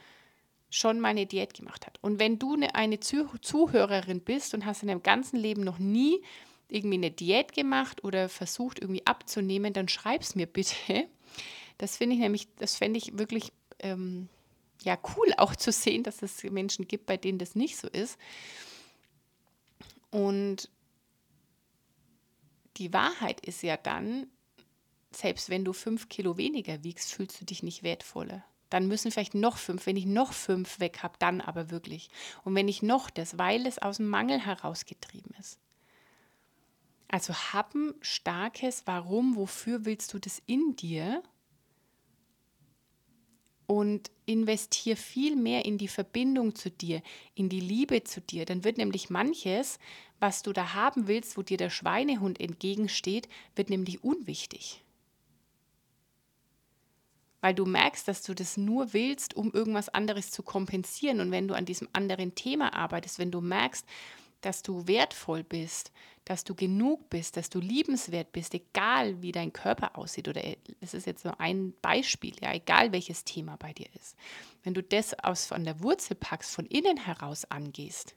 schon 0.70 1.00
mal 1.00 1.10
eine 1.10 1.25
Diät 1.25 1.53
gemacht 1.53 1.86
hat. 1.86 1.98
Und 2.01 2.20
wenn 2.20 2.39
du 2.39 2.53
eine, 2.53 2.75
eine 2.75 3.00
Zuhörerin 3.00 4.22
bist 4.22 4.53
und 4.53 4.65
hast 4.65 4.82
in 4.82 4.89
deinem 4.89 5.03
ganzen 5.03 5.38
Leben 5.38 5.63
noch 5.63 5.79
nie 5.79 6.22
irgendwie 6.70 6.98
eine 6.98 7.12
Diät 7.12 7.53
gemacht 7.53 8.03
oder 8.03 8.27
versucht 8.29 8.79
irgendwie 8.79 9.06
abzunehmen, 9.06 9.74
dann 9.74 9.88
schreib 9.88 10.22
es 10.22 10.36
mir 10.36 10.48
bitte. 10.48 11.08
Das 11.77 11.98
finde 11.98 12.15
ich 12.15 12.22
nämlich, 12.22 12.48
das 12.58 12.75
fände 12.75 12.98
ich 12.98 13.17
wirklich 13.17 13.53
ähm, 13.79 14.27
ja 14.84 14.98
cool 15.15 15.34
auch 15.38 15.56
zu 15.56 15.72
sehen, 15.72 16.03
dass 16.03 16.22
es 16.24 16.44
Menschen 16.44 16.88
gibt, 16.88 17.06
bei 17.06 17.17
denen 17.17 17.38
das 17.38 17.56
nicht 17.56 17.77
so 17.77 17.88
ist. 17.88 18.17
Und 20.10 20.70
die 22.77 22.93
Wahrheit 22.93 23.41
ist 23.41 23.63
ja 23.63 23.77
dann, 23.77 24.27
selbst 25.12 25.50
wenn 25.50 25.65
du 25.65 25.74
fünf 25.74 26.10
Kilo 26.10 26.38
weniger 26.38 26.84
wiegst, 26.84 27.13
fühlst 27.13 27.41
du 27.41 27.46
dich 27.46 27.63
nicht 27.63 27.84
wertvoller. 27.84 28.43
Dann 28.69 28.88
müssen 28.88 29.12
vielleicht 29.12 29.34
noch 29.34 29.57
fünf, 29.57 29.86
wenn 29.86 29.96
ich 29.96 30.05
noch 30.05 30.34
fünf 30.34 30.79
weg 30.79 31.00
habe, 31.01 31.15
dann 31.19 31.39
aber 31.41 31.72
wirklich. 31.72 32.10
Und 32.43 32.53
wenn 32.55 32.67
ich 32.67 32.81
noch 32.81 33.10
das, 33.10 33.38
weil 33.38 33.65
es 33.65 33.79
aus 33.79 33.98
dem 33.98 34.07
Mangel 34.07 34.39
herausgetrieben 34.39 35.34
ist. 35.39 35.60
Also 37.07 37.34
hab 37.34 37.74
ein 37.74 37.93
starkes 38.01 38.84
Warum, 38.86 39.38
wofür 39.38 39.86
willst 39.86 40.13
du 40.13 40.19
das 40.19 40.41
in 40.46 40.75
dir? 40.75 41.24
Und 43.67 44.09
investier 44.25 44.95
viel 44.95 45.36
mehr 45.36 45.65
in 45.65 45.77
die 45.77 45.89
Verbindung 45.89 46.55
zu 46.55 46.71
dir, 46.71 47.01
in 47.36 47.50
die 47.50 47.59
Liebe 47.59 48.03
zu 48.03 48.21
dir. 48.21 48.45
Dann 48.45 48.63
wird 48.63 48.77
nämlich 48.77 49.09
manches, 49.09 49.77
was 50.19 50.41
du 50.41 50.53
da 50.53 50.74
haben 50.74 51.07
willst, 51.07 51.38
wo 51.38 51.41
dir 51.41 51.57
der 51.57 51.69
Schweinehund 51.69 52.39
entgegensteht, 52.39 53.27
wird 53.55 53.69
nämlich 53.69 54.03
unwichtig. 54.03 54.83
Weil 57.41 57.53
du 57.53 57.65
merkst, 57.65 58.07
dass 58.07 58.24
du 58.24 58.33
das 58.33 58.57
nur 58.57 58.93
willst, 58.93 59.36
um 59.36 59.51
irgendwas 59.51 59.89
anderes 59.89 60.31
zu 60.31 60.43
kompensieren. 60.43 61.19
Und 61.19 61.31
wenn 61.31 61.47
du 61.47 61.53
an 61.53 61.65
diesem 61.65 61.88
anderen 61.93 62.36
Thema 62.36 62.74
arbeitest, 62.74 63.19
wenn 63.19 63.31
du 63.31 63.41
merkst, 63.41 63.86
dass 64.41 64.62
du 64.63 64.88
wertvoll 64.88 65.44
bist, 65.44 65.91
dass 66.25 66.44
du 66.44 66.56
genug 66.56 67.10
bist, 67.10 67.38
dass 67.38 67.50
du 67.50 67.60
liebenswert 67.60 68.32
bist, 68.32 68.53
egal 68.53 69.22
wie 69.22 69.32
dein 69.32 69.53
Körper 69.53 69.98
aussieht 69.98 70.27
oder 70.27 70.41
es 70.82 70.94
ist 70.94 71.08
jetzt 71.08 71.24
nur 71.24 71.39
ein 71.39 71.74
Beispiel, 71.82 72.36
ja, 72.41 72.53
egal 72.53 72.91
welches 72.91 73.24
Thema 73.24 73.56
bei 73.58 73.74
dir 73.74 73.88
ist. 73.96 74.15
Wenn 74.63 74.74
du 74.74 74.84
das 74.84 75.17
aus 75.24 75.46
von 75.46 75.63
der 75.63 75.82
Wurzel 75.82 76.15
packst, 76.15 76.53
von 76.53 76.65
innen 76.65 76.98
heraus 76.98 77.46
angehst, 77.46 78.15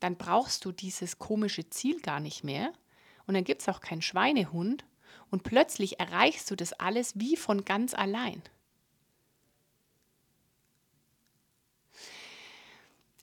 dann 0.00 0.16
brauchst 0.16 0.64
du 0.64 0.72
dieses 0.72 1.18
komische 1.18 1.70
Ziel 1.70 2.00
gar 2.00 2.20
nicht 2.20 2.44
mehr 2.44 2.72
und 3.26 3.34
dann 3.34 3.44
gibt 3.44 3.62
es 3.62 3.68
auch 3.68 3.80
keinen 3.80 4.02
Schweinehund 4.02 4.84
und 5.30 5.42
plötzlich 5.42 6.00
erreichst 6.00 6.50
du 6.50 6.56
das 6.56 6.72
alles 6.74 7.18
wie 7.18 7.36
von 7.36 7.64
ganz 7.64 7.94
allein. 7.94 8.42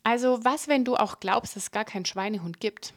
Also 0.03 0.43
was, 0.43 0.67
wenn 0.67 0.85
du 0.85 0.95
auch 0.95 1.19
glaubst, 1.19 1.55
dass 1.55 1.63
es 1.63 1.71
gar 1.71 1.85
keinen 1.85 2.05
Schweinehund 2.05 2.59
gibt? 2.59 2.93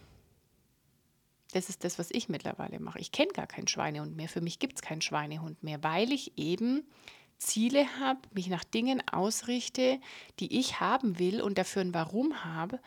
Das 1.52 1.68
ist 1.68 1.84
das, 1.84 1.98
was 1.98 2.10
ich 2.10 2.28
mittlerweile 2.28 2.80
mache. 2.80 2.98
Ich 2.98 3.12
kenne 3.12 3.32
gar 3.32 3.46
keinen 3.46 3.68
Schweinehund 3.68 4.16
mehr. 4.16 4.28
Für 4.28 4.40
mich 4.40 4.58
gibt 4.58 4.76
es 4.76 4.82
keinen 4.82 5.00
Schweinehund 5.00 5.62
mehr, 5.62 5.82
weil 5.82 6.12
ich 6.12 6.36
eben 6.36 6.84
Ziele 7.38 7.86
habe, 8.00 8.20
mich 8.32 8.48
nach 8.48 8.64
Dingen 8.64 9.02
ausrichte, 9.10 10.00
die 10.40 10.58
ich 10.58 10.80
haben 10.80 11.18
will 11.18 11.40
und 11.40 11.58
dafür 11.58 11.82
ein 11.82 11.94
Warum 11.94 12.44
habe 12.44 12.80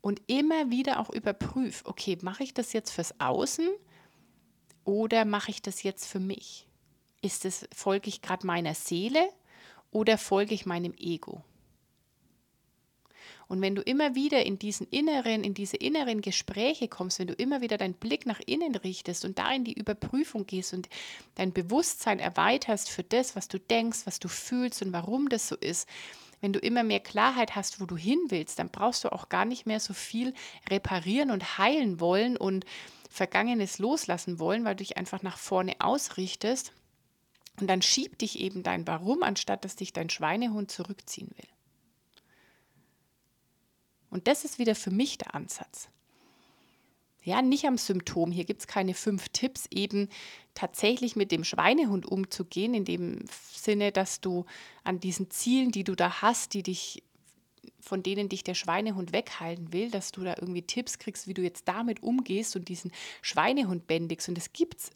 und 0.00 0.22
immer 0.28 0.70
wieder 0.70 1.00
auch 1.00 1.10
überprüfe, 1.10 1.84
okay, 1.86 2.16
mache 2.22 2.44
ich 2.44 2.54
das 2.54 2.72
jetzt 2.72 2.90
fürs 2.90 3.20
Außen 3.20 3.68
oder 4.84 5.24
mache 5.24 5.50
ich 5.50 5.62
das 5.62 5.82
jetzt 5.82 6.06
für 6.06 6.20
mich? 6.20 6.66
Ist 7.20 7.44
es, 7.44 7.68
folge 7.74 8.08
ich 8.08 8.22
gerade 8.22 8.46
meiner 8.46 8.74
Seele 8.74 9.28
oder 9.90 10.16
folge 10.16 10.54
ich 10.54 10.64
meinem 10.64 10.94
Ego? 10.96 11.42
Und 13.48 13.60
wenn 13.62 13.76
du 13.76 13.82
immer 13.82 14.14
wieder 14.16 14.44
in 14.44 14.58
diesen 14.58 14.88
inneren, 14.88 15.44
in 15.44 15.54
diese 15.54 15.76
inneren 15.76 16.20
Gespräche 16.20 16.88
kommst, 16.88 17.20
wenn 17.20 17.28
du 17.28 17.34
immer 17.34 17.60
wieder 17.60 17.78
deinen 17.78 17.94
Blick 17.94 18.26
nach 18.26 18.40
innen 18.44 18.74
richtest 18.74 19.24
und 19.24 19.38
da 19.38 19.52
in 19.52 19.62
die 19.62 19.78
Überprüfung 19.78 20.46
gehst 20.46 20.74
und 20.74 20.88
dein 21.36 21.52
Bewusstsein 21.52 22.18
erweiterst 22.18 22.90
für 22.90 23.04
das, 23.04 23.36
was 23.36 23.46
du 23.46 23.60
denkst, 23.60 24.00
was 24.04 24.18
du 24.18 24.28
fühlst 24.28 24.82
und 24.82 24.92
warum 24.92 25.28
das 25.28 25.46
so 25.46 25.54
ist, 25.56 25.88
wenn 26.40 26.52
du 26.52 26.58
immer 26.58 26.82
mehr 26.82 27.00
Klarheit 27.00 27.54
hast, 27.54 27.80
wo 27.80 27.86
du 27.86 27.96
hin 27.96 28.18
willst, 28.28 28.58
dann 28.58 28.68
brauchst 28.68 29.04
du 29.04 29.12
auch 29.12 29.28
gar 29.28 29.44
nicht 29.44 29.64
mehr 29.64 29.80
so 29.80 29.94
viel 29.94 30.34
reparieren 30.68 31.30
und 31.30 31.58
heilen 31.58 32.00
wollen 32.00 32.36
und 32.36 32.66
Vergangenes 33.08 33.78
loslassen 33.78 34.38
wollen, 34.38 34.64
weil 34.64 34.74
du 34.74 34.84
dich 34.84 34.96
einfach 34.96 35.22
nach 35.22 35.38
vorne 35.38 35.76
ausrichtest. 35.78 36.72
Und 37.58 37.68
dann 37.68 37.80
schiebt 37.80 38.20
dich 38.20 38.40
eben 38.40 38.62
dein 38.62 38.86
Warum, 38.86 39.22
anstatt 39.22 39.64
dass 39.64 39.76
dich 39.76 39.92
dein 39.92 40.10
Schweinehund 40.10 40.70
zurückziehen 40.70 41.30
will. 41.36 41.55
Und 44.10 44.28
das 44.28 44.44
ist 44.44 44.58
wieder 44.58 44.74
für 44.74 44.90
mich 44.90 45.18
der 45.18 45.34
Ansatz. 45.34 45.88
Ja, 47.22 47.42
nicht 47.42 47.64
am 47.64 47.76
Symptom. 47.76 48.30
Hier 48.30 48.44
gibt 48.44 48.60
es 48.60 48.66
keine 48.68 48.94
fünf 48.94 49.28
Tipps, 49.30 49.66
eben 49.72 50.08
tatsächlich 50.54 51.16
mit 51.16 51.32
dem 51.32 51.42
Schweinehund 51.42 52.06
umzugehen, 52.06 52.72
in 52.72 52.84
dem 52.84 53.24
Sinne, 53.52 53.90
dass 53.90 54.20
du 54.20 54.46
an 54.84 55.00
diesen 55.00 55.28
Zielen, 55.30 55.72
die 55.72 55.82
du 55.82 55.96
da 55.96 56.22
hast, 56.22 56.54
die 56.54 56.62
dich 56.62 57.02
von 57.80 58.02
denen 58.02 58.28
dich 58.28 58.44
der 58.44 58.54
Schweinehund 58.54 59.12
weghalten 59.12 59.72
will, 59.72 59.90
dass 59.90 60.12
du 60.12 60.22
da 60.22 60.34
irgendwie 60.38 60.62
Tipps 60.62 60.98
kriegst, 60.98 61.28
wie 61.28 61.34
du 61.34 61.42
jetzt 61.42 61.68
damit 61.68 62.02
umgehst 62.02 62.56
und 62.56 62.68
diesen 62.68 62.90
Schweinehund 63.22 63.86
bändigst. 63.86 64.28
Und 64.28 64.36
das 64.36 64.52
gibt 64.52 64.80
es 64.80 64.90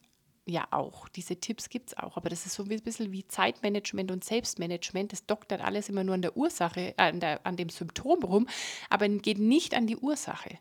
ja 0.51 0.69
auch. 0.71 1.09
Diese 1.09 1.37
Tipps 1.37 1.69
gibt 1.69 1.91
es 1.91 1.97
auch. 1.97 2.17
Aber 2.17 2.29
das 2.29 2.47
ist 2.47 2.55
so 2.55 2.65
ein 2.65 2.69
bisschen 2.69 3.13
wie 3.13 3.27
Zeitmanagement 3.27 4.11
und 4.11 4.25
Selbstmanagement. 4.25 5.13
Das 5.13 5.27
doktert 5.27 5.63
alles 5.63 5.89
immer 5.89 6.05
nur 6.05 6.15
an 6.15 6.23
der 6.23 6.37
Ursache, 6.37 6.95
äh, 6.97 7.03
an, 7.03 7.21
der, 7.21 7.47
an 7.47 7.57
dem 7.57 7.71
Symptom 7.71 8.23
rum, 8.23 8.47
aber 8.89 9.09
geht 9.09 9.39
nicht 9.39 9.75
an 9.75 9.87
die 9.87 9.97
Ursache. 9.97 10.59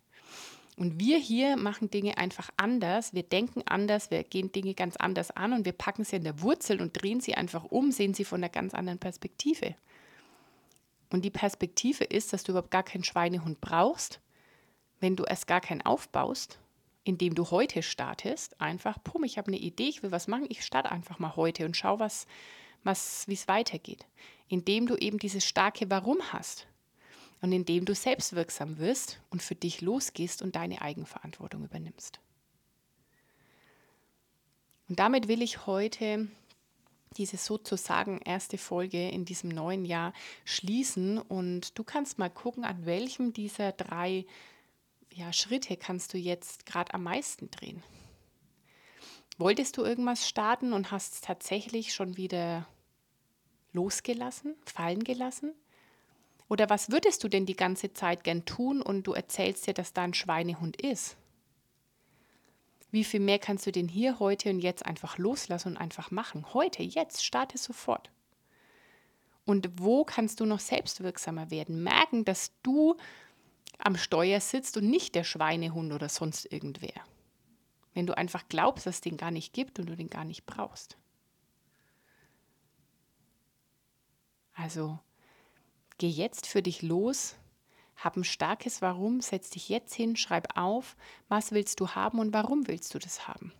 Und 0.77 0.97
wir 0.97 1.17
hier 1.17 1.57
machen 1.57 1.91
Dinge 1.91 2.17
einfach 2.17 2.49
anders. 2.55 3.13
Wir 3.13 3.23
denken 3.23 3.63
anders, 3.65 4.11
wir 4.11 4.23
gehen 4.23 4.53
Dinge 4.53 4.73
ganz 4.73 4.95
anders 4.95 5.29
an 5.29 5.51
und 5.51 5.65
wir 5.65 5.73
packen 5.73 6.05
sie 6.05 6.15
in 6.15 6.23
der 6.23 6.41
Wurzel 6.41 6.81
und 6.81 6.93
drehen 6.93 7.19
sie 7.19 7.35
einfach 7.35 7.65
um, 7.65 7.91
sehen 7.91 8.13
sie 8.13 8.23
von 8.23 8.39
einer 8.39 8.49
ganz 8.49 8.73
anderen 8.73 8.97
Perspektive. 8.97 9.75
Und 11.11 11.25
die 11.25 11.31
Perspektive 11.31 12.05
ist, 12.05 12.31
dass 12.31 12.43
du 12.43 12.53
überhaupt 12.53 12.71
gar 12.71 12.83
keinen 12.83 13.03
Schweinehund 13.03 13.59
brauchst, 13.59 14.21
wenn 15.01 15.17
du 15.17 15.25
erst 15.25 15.47
gar 15.47 15.59
keinen 15.59 15.81
aufbaust, 15.81 16.59
indem 17.09 17.33
du 17.33 17.49
heute 17.49 17.81
startest. 17.81 18.61
Einfach, 18.61 19.03
pum, 19.03 19.23
ich 19.23 19.39
habe 19.39 19.47
eine 19.47 19.57
Idee, 19.57 19.89
ich 19.89 20.03
will 20.03 20.11
was 20.11 20.27
machen, 20.27 20.45
ich 20.47 20.63
starte 20.63 20.91
einfach 20.91 21.17
mal 21.17 21.35
heute 21.35 21.65
und 21.65 21.75
schau, 21.75 21.99
was, 21.99 22.27
was, 22.83 23.27
wie 23.27 23.33
es 23.33 23.47
weitergeht. 23.47 24.05
Indem 24.47 24.85
du 24.85 24.95
eben 24.95 25.17
dieses 25.17 25.43
starke 25.43 25.89
Warum 25.89 26.21
hast 26.31 26.67
und 27.41 27.51
indem 27.51 27.85
du 27.85 27.95
selbstwirksam 27.95 28.77
wirst 28.77 29.19
und 29.31 29.41
für 29.41 29.55
dich 29.55 29.81
losgehst 29.81 30.43
und 30.43 30.55
deine 30.55 30.83
Eigenverantwortung 30.83 31.63
übernimmst. 31.63 32.19
Und 34.87 34.99
damit 34.99 35.27
will 35.27 35.41
ich 35.41 35.65
heute 35.65 36.27
diese 37.17 37.37
sozusagen 37.37 38.19
erste 38.19 38.59
Folge 38.59 39.09
in 39.09 39.25
diesem 39.25 39.49
neuen 39.49 39.83
Jahr 39.83 40.13
schließen 40.45 41.17
und 41.17 41.77
du 41.77 41.83
kannst 41.83 42.19
mal 42.19 42.29
gucken, 42.29 42.65
an 42.65 42.85
welchem 42.85 43.33
dieser 43.33 43.71
drei 43.71 44.25
ja, 45.19 45.33
Schritte 45.33 45.75
kannst 45.75 46.13
du 46.13 46.17
jetzt 46.17 46.65
gerade 46.65 46.93
am 46.93 47.03
meisten 47.03 47.51
drehen. 47.51 47.83
Wolltest 49.37 49.77
du 49.77 49.83
irgendwas 49.83 50.27
starten 50.27 50.71
und 50.71 50.91
hast 50.91 51.15
es 51.15 51.21
tatsächlich 51.21 51.93
schon 51.93 52.15
wieder 52.15 52.65
losgelassen, 53.73 54.55
fallen 54.65 55.03
gelassen? 55.03 55.53
Oder 56.47 56.69
was 56.69 56.89
würdest 56.89 57.23
du 57.23 57.27
denn 57.27 57.45
die 57.45 57.55
ganze 57.55 57.91
Zeit 57.91 58.23
gern 58.23 58.45
tun 58.45 58.81
und 58.81 59.03
du 59.03 59.13
erzählst 59.13 59.67
dir, 59.67 59.73
dass 59.73 59.91
da 59.91 60.03
ein 60.03 60.13
Schweinehund 60.13 60.81
ist? 60.81 61.17
Wie 62.89 63.03
viel 63.03 63.19
mehr 63.19 63.39
kannst 63.39 63.67
du 63.67 63.71
denn 63.71 63.89
hier, 63.89 64.19
heute 64.19 64.49
und 64.49 64.61
jetzt 64.61 64.85
einfach 64.85 65.17
loslassen 65.17 65.73
und 65.73 65.77
einfach 65.77 66.11
machen? 66.11 66.53
Heute, 66.53 66.81
jetzt, 66.81 67.23
starte 67.23 67.57
sofort. 67.57 68.09
Und 69.45 69.69
wo 69.79 70.05
kannst 70.05 70.39
du 70.39 70.45
noch 70.45 70.59
selbstwirksamer 70.59 71.51
werden? 71.51 71.83
Merken, 71.83 72.23
dass 72.23 72.51
du 72.63 72.95
am 73.79 73.97
Steuer 73.97 74.39
sitzt 74.39 74.77
und 74.77 74.89
nicht 74.89 75.15
der 75.15 75.23
Schweinehund 75.23 75.91
oder 75.91 76.09
sonst 76.09 76.51
irgendwer. 76.51 77.03
Wenn 77.93 78.05
du 78.05 78.15
einfach 78.15 78.47
glaubst, 78.47 78.85
dass 78.85 78.95
es 78.95 79.01
den 79.01 79.17
gar 79.17 79.31
nicht 79.31 79.53
gibt 79.53 79.79
und 79.79 79.87
du 79.87 79.95
den 79.95 80.09
gar 80.09 80.23
nicht 80.23 80.45
brauchst. 80.45 80.97
Also 84.53 84.99
Geh 85.99 86.07
jetzt 86.07 86.47
für 86.47 86.61
dich 86.61 86.81
los, 86.81 87.35
hab 87.97 88.15
ein 88.15 88.23
starkes 88.23 88.81
Warum, 88.81 89.19
setz 89.19 89.49
dich 89.49 89.67
jetzt 89.67 89.93
hin, 89.93 90.15
schreib 90.15 90.57
auf, 90.57 90.95
was 91.27 91.51
willst 91.51 91.81
du 91.81 91.89
haben 91.89 92.19
und 92.19 92.31
warum 92.31 92.69
willst 92.69 92.93
du 92.93 92.99
das 92.99 93.27
haben. 93.27 93.51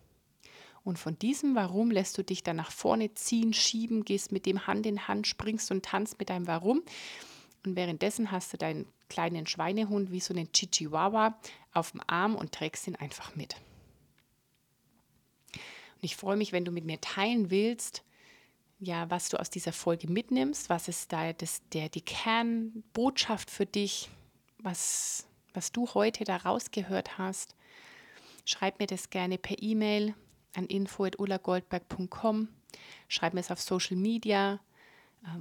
Und 0.86 0.98
von 0.98 1.20
diesem 1.20 1.54
Warum 1.54 1.92
lässt 1.92 2.18
du 2.18 2.24
dich 2.24 2.42
dann 2.42 2.56
nach 2.56 2.72
vorne 2.72 3.14
ziehen, 3.14 3.54
schieben, 3.54 4.06
gehst 4.06 4.32
mit 4.32 4.46
dem 4.46 4.68
Hand 4.68 4.86
in 4.86 5.10
Hand, 5.10 5.28
springst 5.28 5.70
und 5.72 5.84
tanzt 5.84 6.18
mit 6.18 6.30
deinem 6.30 6.48
Warum. 6.48 6.82
Und 7.66 7.76
währenddessen 7.76 8.32
hast 8.32 8.54
du 8.54 8.58
deinen 8.58 8.86
kleinen 9.10 9.48
Schweinehund 9.48 10.12
wie 10.12 10.20
so 10.20 10.34
einen 10.34 10.52
Chichihuahua 10.52 11.38
auf 11.74 11.92
dem 11.92 12.02
Arm 12.08 12.36
und 12.36 12.52
trägst 12.52 12.88
ihn 12.88 12.96
einfach 12.96 13.36
mit. 13.36 13.56
Und 15.54 16.04
ich 16.04 16.16
freue 16.16 16.38
mich, 16.38 16.52
wenn 16.52 16.66
du 16.66 16.72
mit 16.72 16.86
mir 16.86 17.02
teilen 17.02 17.50
willst, 17.50 18.04
ja, 18.80 19.10
was 19.10 19.28
du 19.30 19.38
aus 19.38 19.50
dieser 19.50 19.74
Folge 19.74 20.10
mitnimmst, 20.10 20.70
was 20.70 20.88
ist 20.88 21.12
da 21.12 21.34
das, 21.34 21.62
der, 21.74 21.90
die 21.90 22.02
Kernbotschaft 22.02 23.52
für 23.52 23.66
dich, 23.66 24.10
was, 24.58 25.28
was 25.54 25.74
du 25.74 25.94
heute 25.94 26.24
da 26.24 26.38
rausgehört 26.38 27.18
hast. 27.18 27.56
Schreib 28.46 28.80
mir 28.80 28.88
das 28.88 29.10
gerne 29.10 29.38
per 29.38 29.62
E-Mail 29.62 30.16
an 30.56 30.66
info.ullagoldberg.com. 30.66 32.48
Schreib 33.10 33.34
mir 33.34 33.42
es 33.42 33.52
auf 33.52 33.60
Social 33.60 33.98
Media, 33.98 34.60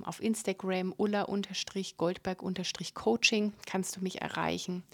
auf 0.04 0.22
Instagram 0.22 0.94
ulla-goldberg-coaching 0.96 3.52
kannst 3.66 3.96
du 3.96 4.00
mich 4.00 4.20
erreichen. 4.20 4.84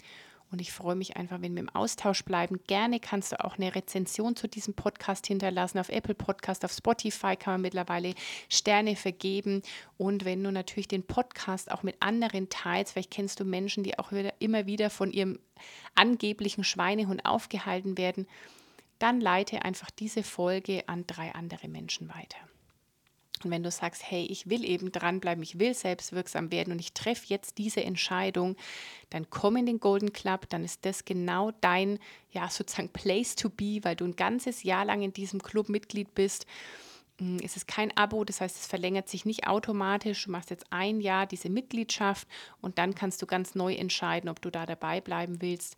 Und 0.51 0.61
ich 0.61 0.71
freue 0.71 0.95
mich 0.95 1.17
einfach, 1.17 1.41
wenn 1.41 1.55
wir 1.55 1.61
im 1.61 1.69
Austausch 1.69 2.23
bleiben. 2.23 2.59
Gerne 2.67 2.99
kannst 2.99 3.31
du 3.31 3.43
auch 3.43 3.57
eine 3.57 3.75
Rezension 3.75 4.35
zu 4.35 4.47
diesem 4.47 4.73
Podcast 4.73 5.27
hinterlassen. 5.27 5.79
Auf 5.79 5.89
Apple 5.89 6.13
Podcast, 6.13 6.63
auf 6.63 6.71
Spotify 6.71 7.35
kann 7.35 7.55
man 7.55 7.61
mittlerweile 7.61 8.13
Sterne 8.47 8.95
vergeben. 8.95 9.63
Und 9.97 10.23
wenn 10.23 10.43
du 10.43 10.51
natürlich 10.51 10.87
den 10.87 11.03
Podcast 11.03 11.71
auch 11.71 11.83
mit 11.83 11.97
anderen 11.99 12.49
teilst, 12.49 12.93
vielleicht 12.93 13.11
kennst 13.11 13.39
du 13.39 13.43
Menschen, 13.43 13.83
die 13.83 13.97
auch 13.97 14.11
wieder, 14.11 14.33
immer 14.39 14.65
wieder 14.65 14.89
von 14.89 15.11
ihrem 15.11 15.39
angeblichen 15.95 16.63
Schweinehund 16.63 17.25
aufgehalten 17.25 17.97
werden, 17.97 18.27
dann 18.99 19.19
leite 19.19 19.63
einfach 19.63 19.89
diese 19.89 20.23
Folge 20.23 20.87
an 20.87 21.05
drei 21.07 21.33
andere 21.33 21.67
Menschen 21.67 22.07
weiter. 22.07 22.37
Und 23.43 23.51
wenn 23.51 23.63
du 23.63 23.71
sagst, 23.71 24.03
hey, 24.09 24.25
ich 24.25 24.49
will 24.49 24.63
eben 24.63 24.91
dranbleiben, 24.91 25.43
ich 25.43 25.59
will 25.59 25.73
selbstwirksam 25.73 26.51
werden 26.51 26.71
und 26.71 26.79
ich 26.79 26.93
treffe 26.93 27.25
jetzt 27.27 27.57
diese 27.57 27.83
Entscheidung, 27.83 28.55
dann 29.09 29.29
komm 29.29 29.57
in 29.57 29.65
den 29.65 29.79
Golden 29.79 30.13
Club, 30.13 30.47
dann 30.49 30.63
ist 30.63 30.85
das 30.85 31.05
genau 31.05 31.51
dein, 31.61 31.99
ja, 32.31 32.49
sozusagen 32.49 32.89
Place 32.89 33.35
to 33.35 33.49
be, 33.49 33.79
weil 33.83 33.95
du 33.95 34.05
ein 34.05 34.15
ganzes 34.15 34.63
Jahr 34.63 34.85
lang 34.85 35.01
in 35.01 35.13
diesem 35.13 35.41
Club 35.41 35.69
Mitglied 35.69 36.15
bist. 36.15 36.45
Mm, 37.19 37.37
es 37.43 37.55
ist 37.55 37.67
kein 37.67 37.95
Abo, 37.97 38.23
das 38.23 38.41
heißt, 38.41 38.55
es 38.55 38.67
verlängert 38.67 39.09
sich 39.09 39.25
nicht 39.25 39.47
automatisch. 39.47 40.25
Du 40.25 40.31
machst 40.31 40.49
jetzt 40.49 40.65
ein 40.69 41.01
Jahr 41.01 41.25
diese 41.25 41.49
Mitgliedschaft 41.49 42.27
und 42.61 42.77
dann 42.77 42.95
kannst 42.95 43.21
du 43.21 43.25
ganz 43.25 43.55
neu 43.55 43.73
entscheiden, 43.73 44.29
ob 44.29 44.41
du 44.41 44.49
da 44.49 44.65
dabei 44.65 45.01
bleiben 45.01 45.41
willst. 45.41 45.75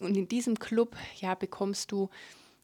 Und 0.00 0.16
in 0.16 0.28
diesem 0.28 0.58
Club, 0.58 0.96
ja, 1.20 1.34
bekommst 1.34 1.90
du 1.92 2.08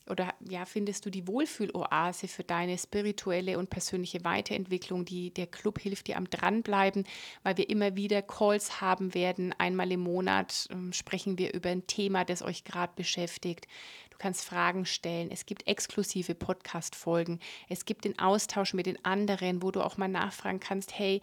oder 0.09 0.35
ja, 0.49 0.67
findest 0.67 1.07
du 1.07 1.11
die 1.11 1.27
Wohlfühloase 1.27 2.29
für 2.29 2.45
deine 2.45 2.77
spirituelle 2.77 3.59
und 3.59 3.71
persönliche 3.71 4.23
Weiterentwicklung? 4.23 5.05
Die, 5.05 5.33
der 5.33 5.47
Club 5.47 5.79
hilft 5.81 6.09
dir 6.09 6.19
am 6.19 6.29
Dranbleiben, 6.29 7.05
weil 7.43 7.57
wir 7.57 7.71
immer 7.71 7.97
wieder 7.97 8.21
Calls 8.21 8.81
haben 8.83 9.15
werden. 9.15 9.55
Einmal 9.57 9.91
im 9.93 10.01
Monat 10.01 10.69
ähm, 10.71 10.93
sprechen 10.93 11.39
wir 11.39 11.55
über 11.55 11.71
ein 11.71 11.87
Thema, 11.87 12.25
das 12.25 12.43
euch 12.43 12.65
gerade 12.65 12.93
beschäftigt. 12.95 13.67
Du 14.11 14.19
kannst 14.19 14.45
Fragen 14.45 14.85
stellen. 14.85 15.31
Es 15.31 15.47
gibt 15.47 15.67
exklusive 15.67 16.35
Podcast-Folgen. 16.35 17.41
Es 17.69 17.87
gibt 17.87 18.05
den 18.05 18.19
Austausch 18.19 18.75
mit 18.75 18.87
den 18.87 19.03
anderen, 19.05 19.63
wo 19.63 19.71
du 19.71 19.81
auch 19.81 19.97
mal 19.97 20.09
nachfragen 20.09 20.61
kannst, 20.61 20.99
hey, 20.99 21.23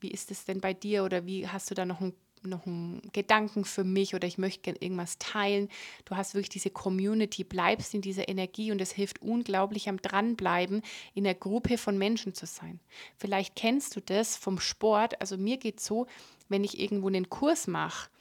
wie 0.00 0.10
ist 0.10 0.30
es 0.30 0.44
denn 0.44 0.60
bei 0.60 0.74
dir 0.74 1.04
oder 1.04 1.26
wie 1.26 1.48
hast 1.48 1.70
du 1.70 1.74
da 1.74 1.84
noch 1.84 2.00
ein 2.00 2.14
noch 2.48 2.66
einen 2.66 3.02
Gedanken 3.12 3.64
für 3.64 3.84
mich 3.84 4.14
oder 4.14 4.26
ich 4.26 4.38
möchte 4.38 4.62
gerne 4.62 4.80
irgendwas 4.80 5.18
teilen. 5.18 5.68
Du 6.04 6.16
hast 6.16 6.34
wirklich 6.34 6.48
diese 6.50 6.70
Community, 6.70 7.44
bleibst 7.44 7.94
in 7.94 8.02
dieser 8.02 8.28
Energie 8.28 8.72
und 8.72 8.80
es 8.80 8.92
hilft 8.92 9.22
unglaublich 9.22 9.88
am 9.88 10.00
Dranbleiben, 10.00 10.82
in 11.14 11.24
der 11.24 11.34
Gruppe 11.34 11.78
von 11.78 11.98
Menschen 11.98 12.34
zu 12.34 12.46
sein. 12.46 12.80
Vielleicht 13.16 13.56
kennst 13.56 13.96
du 13.96 14.00
das 14.00 14.36
vom 14.36 14.60
Sport. 14.60 15.20
Also 15.20 15.36
mir 15.36 15.56
geht 15.56 15.78
es 15.78 15.86
so, 15.86 16.06
wenn 16.48 16.64
ich 16.64 16.78
irgendwo 16.78 17.08
einen 17.08 17.30
Kurs 17.30 17.66
mache 17.66 18.11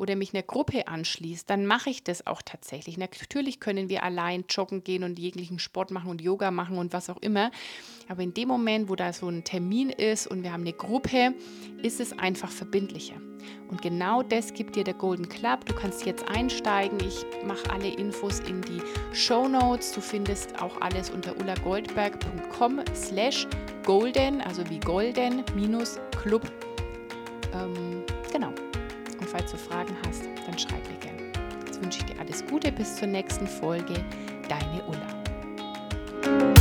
oder 0.00 0.16
mich 0.16 0.32
einer 0.32 0.42
Gruppe 0.42 0.88
anschließt, 0.88 1.48
dann 1.50 1.66
mache 1.66 1.90
ich 1.90 2.02
das 2.02 2.26
auch 2.26 2.40
tatsächlich. 2.40 2.96
Natürlich 2.96 3.60
können 3.60 3.90
wir 3.90 4.02
allein 4.02 4.44
joggen 4.48 4.82
gehen 4.82 5.04
und 5.04 5.18
jeglichen 5.18 5.58
Sport 5.58 5.90
machen 5.90 6.10
und 6.10 6.22
Yoga 6.22 6.50
machen 6.50 6.78
und 6.78 6.94
was 6.94 7.10
auch 7.10 7.18
immer. 7.20 7.50
Aber 8.08 8.22
in 8.22 8.32
dem 8.32 8.48
Moment, 8.48 8.88
wo 8.88 8.96
da 8.96 9.12
so 9.12 9.28
ein 9.28 9.44
Termin 9.44 9.90
ist 9.90 10.26
und 10.26 10.42
wir 10.42 10.52
haben 10.52 10.62
eine 10.62 10.72
Gruppe, 10.72 11.34
ist 11.82 12.00
es 12.00 12.18
einfach 12.18 12.50
verbindlicher. 12.50 13.16
Und 13.68 13.82
genau 13.82 14.22
das 14.22 14.54
gibt 14.54 14.74
dir 14.74 14.84
der 14.84 14.94
Golden 14.94 15.28
Club. 15.28 15.66
Du 15.66 15.74
kannst 15.74 16.06
jetzt 16.06 16.26
einsteigen. 16.28 16.98
Ich 17.00 17.24
mache 17.46 17.70
alle 17.70 17.88
Infos 17.88 18.40
in 18.40 18.62
die 18.62 18.80
Show 19.12 19.48
Notes. 19.48 19.92
Du 19.92 20.00
findest 20.00 20.60
auch 20.62 20.80
alles 20.80 21.10
unter 21.10 21.38
ullagoldberg.com 21.38 22.80
slash 22.94 23.46
golden, 23.84 24.40
also 24.40 24.68
wie 24.70 24.80
golden 24.80 25.44
minus 25.54 25.98
club. 26.22 26.50
Ähm, 27.52 28.02
falls 29.30 29.52
du 29.52 29.58
Fragen 29.58 29.96
hast, 30.06 30.24
dann 30.46 30.58
schreib 30.58 30.82
mir 30.90 30.98
gerne. 30.98 31.32
Jetzt 31.66 31.80
wünsche 31.82 32.00
ich 32.00 32.06
dir 32.06 32.20
alles 32.20 32.44
Gute 32.46 32.72
bis 32.72 32.96
zur 32.96 33.08
nächsten 33.08 33.46
Folge. 33.46 33.94
Deine 34.48 34.82
Ulla. 34.86 36.59